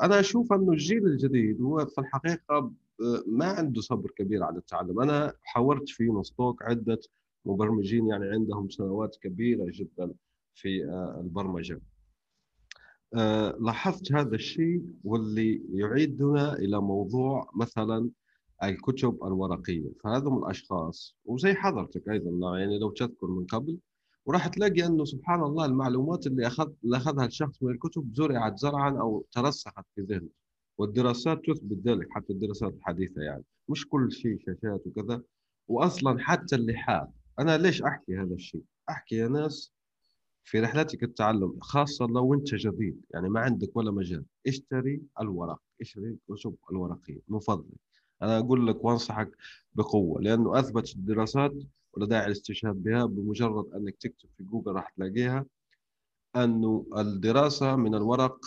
[0.01, 5.01] أنا أشوف أنه الجيل الجديد هو في الحقيقة آه، ما عنده صبر كبير على التعلم.
[5.01, 6.99] أنا حاورت في يونستوك عدة
[7.45, 10.13] مبرمجين يعني عندهم سنوات كبيرة جدا
[10.55, 11.81] في آه، البرمجة.
[13.59, 18.09] لاحظت هذا الشيء واللي يعيدنا إلى موضوع مثلا
[18.63, 19.91] الكتب الورقية.
[20.03, 23.77] فهذم الأشخاص وزي حضرتك أيضا يعني لو تذكر من قبل
[24.25, 28.89] وراح تلاقي إنه سبحان الله المعلومات اللي اخذ اللي أخذها الشخص من الكتب زرعت زرعا
[28.99, 30.29] أو ترسخت في ذهنه.
[30.77, 33.43] والدراسات تثبت ذلك حتى الدراسات الحديثة يعني.
[33.69, 35.21] مش كل شيء شاشات وكذا.
[35.67, 37.07] واصلا حتى اللحاف.
[37.39, 39.71] أنا ليش أحكي هذا الشيء؟ أحكي يا ناس
[40.43, 43.01] في رحلتك التعلم خاصة لو أنت جديد.
[43.13, 44.25] يعني ما عندك ولا مجال.
[44.47, 45.59] اشتري الورق.
[45.81, 47.79] اشتري الكتب الورقية من فضلك.
[48.21, 49.31] أنا أقول لك وأنصحك
[49.73, 51.53] بقوة لأنه أثبت الدراسات
[51.93, 55.45] ولا داعي للاستشهاد بها بمجرد أنك تكتب في جوجل راح تلاقيها
[56.35, 58.45] أنه الدراسة من الورق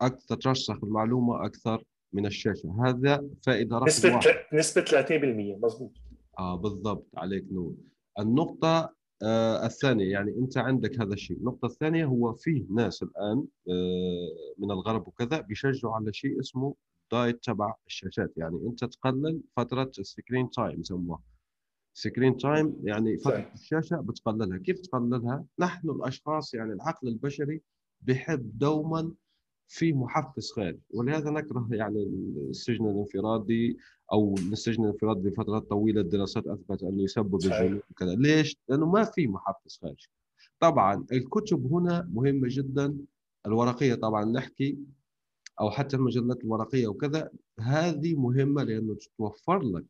[0.00, 2.86] أكثر ترسخ المعلومة أكثر من الشاشة.
[2.86, 4.34] هذا فائدة رقم نسبة واحد.
[4.52, 5.92] نسبة 30% مضبوط
[6.38, 7.74] آه بالضبط عليك نور.
[8.18, 11.36] النقطة آه الثانية يعني أنت عندك هذا الشيء.
[11.36, 16.74] النقطة الثانية هو فيه ناس الآن آه من الغرب وكذا بيشجعوا على شيء اسمه
[17.12, 18.32] diet تبع الشاشات.
[18.36, 21.20] يعني أنت تقلل فترة ال screen time يسموها.
[21.98, 24.58] screen time يعني فترة الشاشة بتقللها.
[24.58, 27.60] كيف تقللها؟ نحن الأشخاص يعني العقل البشري
[28.02, 29.12] بحب دوما
[29.68, 32.02] في محفز خارجي ولهذا نكره يعني
[32.50, 33.78] السجن الانفرادي
[34.12, 38.14] أو السجن الانفرادي لفترات طويلة الدراسات اثبت أنه يسبب الجنون وكذا.
[38.14, 40.08] ليش؟ لأنه ما في محفز خارجي.
[40.60, 42.96] طبعا الكتب هنا مهمة جدا
[43.46, 44.78] الورقية طبعا نحكي
[45.60, 47.30] أو حتى المجلات الورقية وكذا.
[47.60, 49.84] هذه مهمة لأنه توفر لك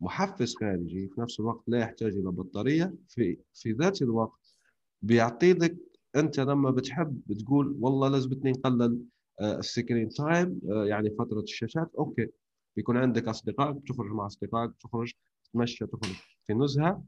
[0.00, 4.54] محفز خارجي في نفس الوقت لا يحتاج إلى بطارية في في ذات الوقت
[5.02, 5.76] بيعطي لك
[6.16, 8.98] أنت لما بتحب بتقول والله لازمتني نقلل
[9.40, 12.28] آه، ال screen time آه، يعني فترة الشاشات okay.
[12.76, 15.12] بيكون عندك اصدقائك تخرج مع اصدقائك تخرج
[15.44, 16.16] تتمشى تخرج
[16.46, 17.04] في نزهة.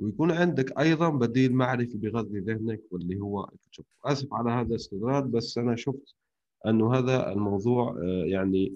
[0.00, 5.58] ويكون عندك أيضا بديل معرفي بيغذي ذهنك واللي هو الكتب أسف على هذا الاستطراد بس
[5.58, 6.14] أنا شفت
[6.66, 8.72] أنه هذا الموضوع آه، يعني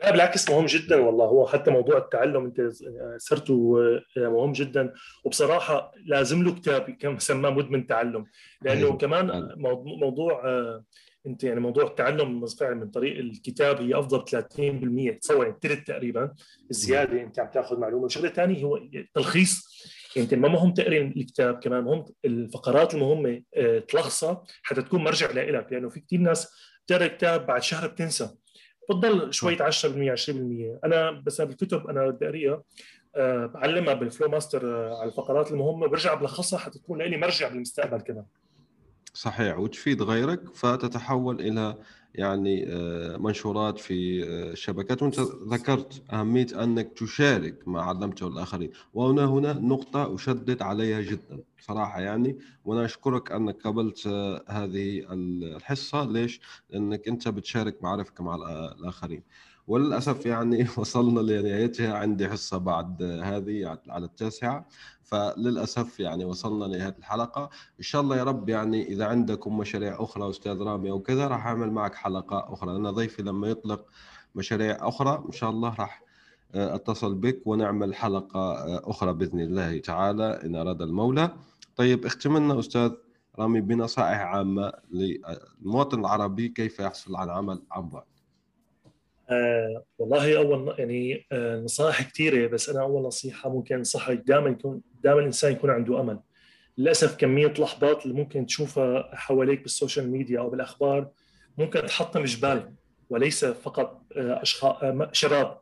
[0.00, 1.24] لا بالعكس مهم جدا والله.
[1.24, 2.70] هو حتى موضوع التعلم أنت
[3.16, 3.76] سرته
[4.18, 4.92] آه، مهم جدا.
[5.24, 8.24] وبصراحة لازم له كتاب كم سماه مدمن تعلم.
[8.62, 8.96] لأنه أيوه.
[8.96, 9.48] كمان
[10.02, 10.84] موضوع آه،
[11.26, 16.32] أنت يعني موضوع التعلم فعلا من طريق الكتاب هي أفضل 30% تصور يعني ثلث تقريبا
[16.70, 18.04] الزيادة أنت عم تأخذ معلومة.
[18.04, 18.80] وشغله ثانية هو
[19.14, 19.66] تلخيص.
[20.16, 25.30] يعني أنت ما مهم تقري الكتاب كمان مهم الفقرات المهمة آه، تلخصها حتى تكون مرجع
[25.30, 26.52] لك لأنه في كثير ناس
[26.86, 28.30] بتقرأ كتاب بعد شهر بتنسى.
[28.90, 30.28] بتضل شوية 10% 20%
[30.84, 32.62] أنا بس بالكتب أنا بدي اقريها
[33.16, 35.86] آه، بعلمها بالفلو ماستر آه، على الفقرات المهمة.
[35.86, 38.24] برجع بلخصها حتى تكون لي مرجع بالمستقبل كمان
[39.14, 41.76] صحيح وتفيد غيرك فتتحول إلى
[42.16, 45.02] يعني آه، منشورات في الشبكات.
[45.02, 52.00] وانت ذكرت أهمية أنك تشارك ما علمته الاخرين وهنا هنا نقطة أشدد عليها جدا صراحة
[52.00, 52.38] يعني.
[52.64, 54.06] وأنا أشكرك أنك قبلت
[54.48, 56.04] هذه الحصة.
[56.04, 56.40] ليش؟
[56.70, 59.22] لأنك أنت بتشارك معرفك مع الآخرين.
[59.66, 61.94] وللأسف يعني وصلنا لنهايتها.
[61.94, 64.68] عندي حصة بعد هذه على التاسعة.
[65.06, 67.50] فللأسف يعني وصلنا لنهاية الحلقة.
[67.78, 71.46] إن شاء الله يا رب يعني إذا عندكم مشاريع أخرى أستاذ رامي أو كذا راح
[71.46, 72.76] أعمل معك حلقة أخرى.
[72.76, 73.86] أنا ضيفي لما يطلق
[74.34, 76.02] مشاريع أخرى إن شاء الله راح
[76.54, 78.54] أتصل بك ونعمل حلقة
[78.90, 81.30] أخرى بإذن الله تعالى إن أراد المولى.
[81.76, 82.90] طيب اختمنا أستاذ
[83.38, 88.04] رامي بنصائح عامة للمواطن العربي كيف يحصل على عمل عن بعد
[89.30, 94.80] آه والله أول يعني آه نصائح كثيره بس أنا أول نصيحة ممكن أنصحك دائما يكون
[95.02, 96.18] دائما الإنسان يكون عنده أمل.
[96.78, 101.08] للأسف كمية الاحباط اللي ممكن تشوفها حواليك بالسوشيال ميديا أو بالأخبار
[101.58, 102.72] ممكن تحطم جبال
[103.10, 105.58] وليس فقط آه أشخاص آه شباب.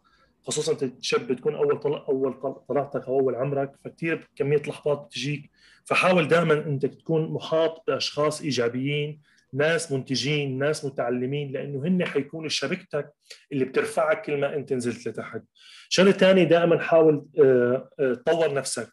[0.47, 2.35] خصوصا أنت شاب بتكون أول طلع أول
[2.69, 5.51] طلعتك أو أول عمرك فكثير كمية الاحباط بتجيك.
[5.85, 9.21] فحاول دائما انك تكون محاط بأشخاص إيجابيين
[9.55, 13.11] ناس منتجين ناس متعلمين لأنه هن حيكونوا شركتك
[13.53, 15.43] اللي بترفعك كل ما أنت نزلت لتحت.
[15.89, 18.89] شغلة ثانية دائما حاول آه، آه، تطور نفسك.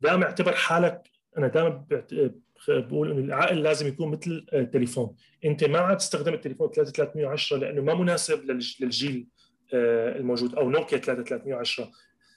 [0.00, 1.02] دائما اعتبر حالك
[1.38, 1.86] أنا دائما
[2.68, 7.94] بقول إنه العقل لازم يكون مثل آه، أنت ما عاد تستخدم التليفون 3310 لأنه ما
[7.94, 8.44] مناسب
[8.80, 9.26] للجيل
[9.74, 11.90] الموجود أو نوكيا 3310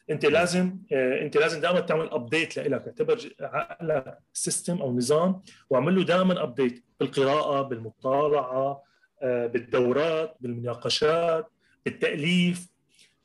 [0.10, 6.04] انت لازم انت لازم دائما تعمل update لك اعتبر عقلك system أو نظام واعمل له
[6.04, 8.84] دائما update بالقراءة بالمطالعة
[9.22, 11.48] بالدورات بالمناقشات
[11.86, 12.68] بالتأليف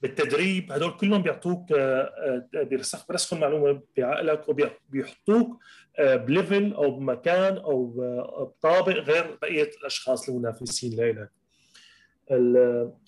[0.02, 0.72] بالتدريب.
[0.72, 1.72] هدول كلهم بيعطوك
[2.54, 5.58] بيرسخ برسخوا المعلومة بعقلك وبيحطوك
[5.98, 7.86] ب level أو بمكان أو
[8.44, 11.30] بطابق غير بقية الأشخاص المنافسين لك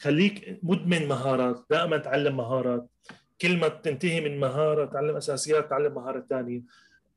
[0.00, 2.86] خليك مدمن مهارات دائما تعلم مهارات.
[3.42, 6.62] كل ما تنتهي من مهارة تعلم أساسيات تعلم مهارة ثانية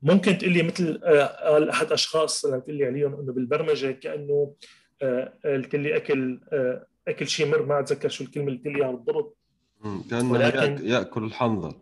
[0.01, 0.97] ممكن تقول لي مثل
[1.43, 4.53] قال أحد أشخاص تقول لي عليهم إنه بالبرمجة كأنه
[5.45, 6.39] قلت لي أكل
[7.07, 9.37] أكل شيء مر ما أتذكر شو الكلمة اللي قلت لي إياها بالضبط.
[10.09, 11.75] كأنه ولكن ياكل الحنظل.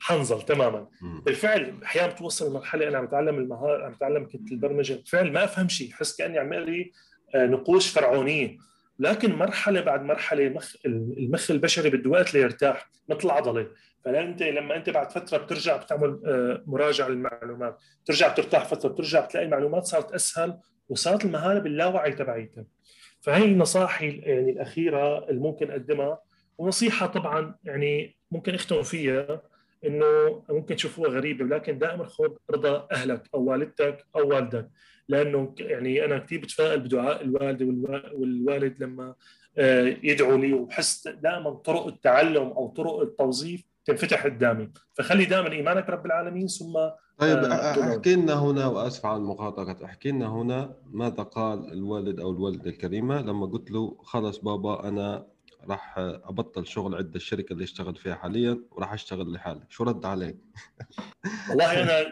[0.00, 0.88] حنظل تماما.
[1.02, 1.20] مم.
[1.20, 4.94] بالفعل أحيانا بتوصل لمرحلة أنا عم بتعلم المهارة عم بتعلم البرمجة.
[4.94, 6.92] بالفعل ما أفهم شيء بحس كأني عم أقري
[7.34, 8.56] نقوش فرعونية.
[8.98, 13.66] لكن مرحلة بعد مرحلة مخ المخ البشري بده وقت ليرتاح مثل العضله
[14.04, 16.20] فانت لما أنت بعد فترة بترجع بتعمل
[16.66, 17.78] مراجعة للمعلومات.
[18.04, 22.64] بترجع بترتاح فترة بترجع بتلاقي المعلومات صارت أسهل وصارت المهارة باللاوعي تبعيتها.
[23.20, 26.18] فهي نصائحي يعني الأخيرة اللي ممكن أقدمها
[26.58, 29.42] ونصيحة طبعا يعني ممكن اختم فيها
[29.86, 34.68] إنه ممكن تشوفوها غريبة ولكن دائما خذ رضا أهلك أو والدتك أو والدك.
[35.08, 37.66] لأنه يعني أنا كثير بتفائل بدعاء الوالدة
[38.14, 39.14] والوالد لما
[39.58, 44.70] آه، يدعوا لي وبحس دائما طرق التعلم أو طرق التوظيف تنفتح قدامي.
[44.94, 46.72] فخلي دائما إيمانك برب العالمين ثم
[47.18, 52.30] طيب آه، أحكي لنا هنا وأسف على المقاطعه أحكي لنا هنا ماذا قال الوالد أو
[52.30, 55.26] الوالدة الكريمة لما قلت له خلص بابا أنا
[55.68, 59.62] راح أبطل شغل عند الشركة اللي أشتغل فيها حاليا وراح أشتغل لحالي.
[59.68, 60.36] شو رد عليك؟
[61.50, 62.06] والله أنا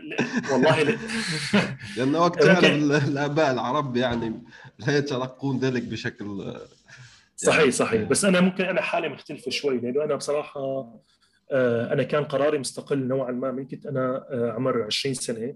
[0.52, 0.98] والله
[1.96, 2.64] لأنه وقت تعرف
[3.08, 4.42] الآباء العرب يعني
[4.78, 6.54] لا يتلقون ذلك بشكل
[7.42, 8.02] يعني صحيح صحيح.
[8.02, 10.60] بس أنا ممكن أنا حالي مختلفه شوي لأنه أنا بصراحة
[11.52, 15.54] آه، أنا كان قراري مستقل نوعا ما من كنت أنا آه، عمر 20 سنة.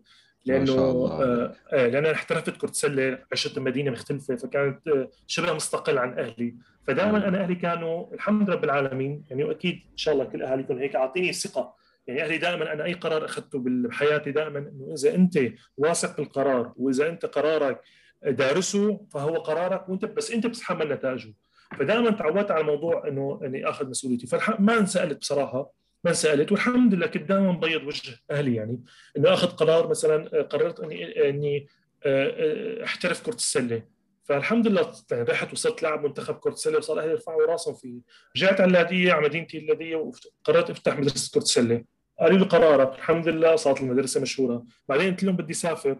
[0.48, 6.18] لأنه آه لأن أنا احترفت كره سله عشت بمدينه مختلفة فكانت آه شبه مستقل عن
[6.18, 6.54] أهلي.
[6.86, 10.96] فدائما أنا أهلي كانوا الحمد رب العالمين يعني واكيد إن شاء الله كل اهاليكم هيك
[10.96, 11.74] أعطيني ثقة.
[12.06, 15.38] يعني أهلي دائما أنا أي قرار أخذته بحياتي دائما إنه إذا أنت
[15.76, 17.80] واثق بالقرار وإذا أنت قرارك
[18.22, 21.34] دارسه فهو قرارك وأنت بس أنت بتتحمل نتائجه.
[21.78, 24.26] فدائما تعودت على موضوع إنه إني آخذ مسؤوليتي.
[24.26, 25.70] فما انسالت بصراحة
[26.04, 28.84] ما سألت والحمد لله كنت دائما مبيض وجه أهلي يعني.
[29.16, 31.66] إنه أخذ قرار مثلا قررت إني إني
[32.04, 33.82] آه، آه، أحترف كرة السلة.
[34.24, 38.00] فالحمد لله يعني رحت وصلت لاعب منتخب كرة السلة وصار أهلي يرفعوا راسهم فيه
[38.36, 41.84] رجعت على اللاذيه على مدينتي اللاذيه وقررت أفتح مدرسة كرة السلة.
[42.20, 44.66] قالوا لي قرارك الحمد لله صارت المدرسة مشهورة.
[44.88, 45.98] بعدين قلت لهم بدي اسافر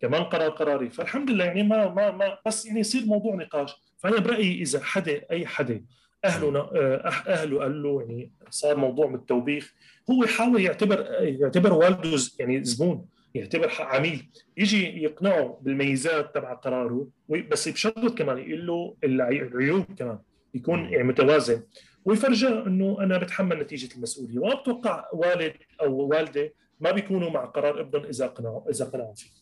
[0.00, 0.90] كمان قرار قراري.
[0.90, 3.74] فالحمد لله يعني ما ما ما بس يعني يصير موضوع نقاش.
[3.98, 5.84] فأنا برأيي إذا حدا أي حدا
[6.24, 9.74] اهله آه، أهله قال له يعني صار موضوع من التوبيخ.
[10.10, 14.30] هو يحاول يعتبر يعتبر والده يعني زبون يعتبر عميل.
[14.56, 20.18] يجي يقنعه بالميزات تبع قراره بس بشرط كمان يقول له العيوب كمان
[20.54, 21.62] يكون يعني متوازن.
[22.04, 24.38] ويفرجاه إنه أنا بتحمل نتيجة المسؤولية.
[24.38, 29.39] وما بتوقع والد أو والدة ما بيكونوا مع قرار ابنهم إذا قنعوا إذا قنعوا فيه.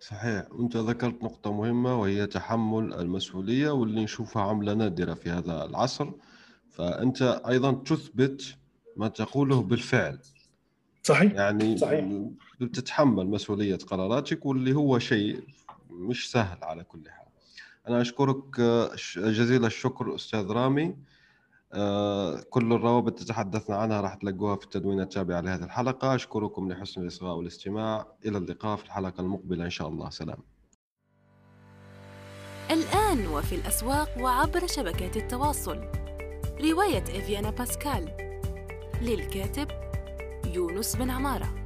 [0.00, 0.52] صحيح.
[0.52, 6.10] وأنت ذكرت نقطة مهمة وهي تحمل المسؤولية واللي نشوفها عملة نادرة في هذا العصر.
[6.70, 8.56] فأنت أيضا تثبت
[8.96, 10.18] ما تقوله بالفعل.
[11.02, 11.32] صحيح.
[11.32, 12.04] يعني صحيح.
[12.60, 15.44] بتتحمل مسؤولية قراراتك واللي هو شيء
[15.90, 17.26] مش سهل على كل حال.
[17.88, 18.60] أنا أشكرك
[19.16, 20.84] جزيل الشكر أستاذ رامي.
[20.84, 20.96] آه،
[22.50, 26.14] كل الروابط اللي تحدثنا عنها راح تلاقوها في التدوين التابع لهذه الحلقة.
[26.14, 28.06] أشكركم لحسن الإصغاء والاستماع.
[28.26, 30.10] إلى اللقاء في الحلقة المقبلة إن شاء الله.
[30.10, 30.38] سلام.
[32.70, 35.78] الآن وفي الأسواق وعبر شبكات التواصل.
[36.60, 38.16] رواية إفيانا باسكال.
[39.02, 39.68] للكاتب
[40.54, 41.65] يونس بن عمارة.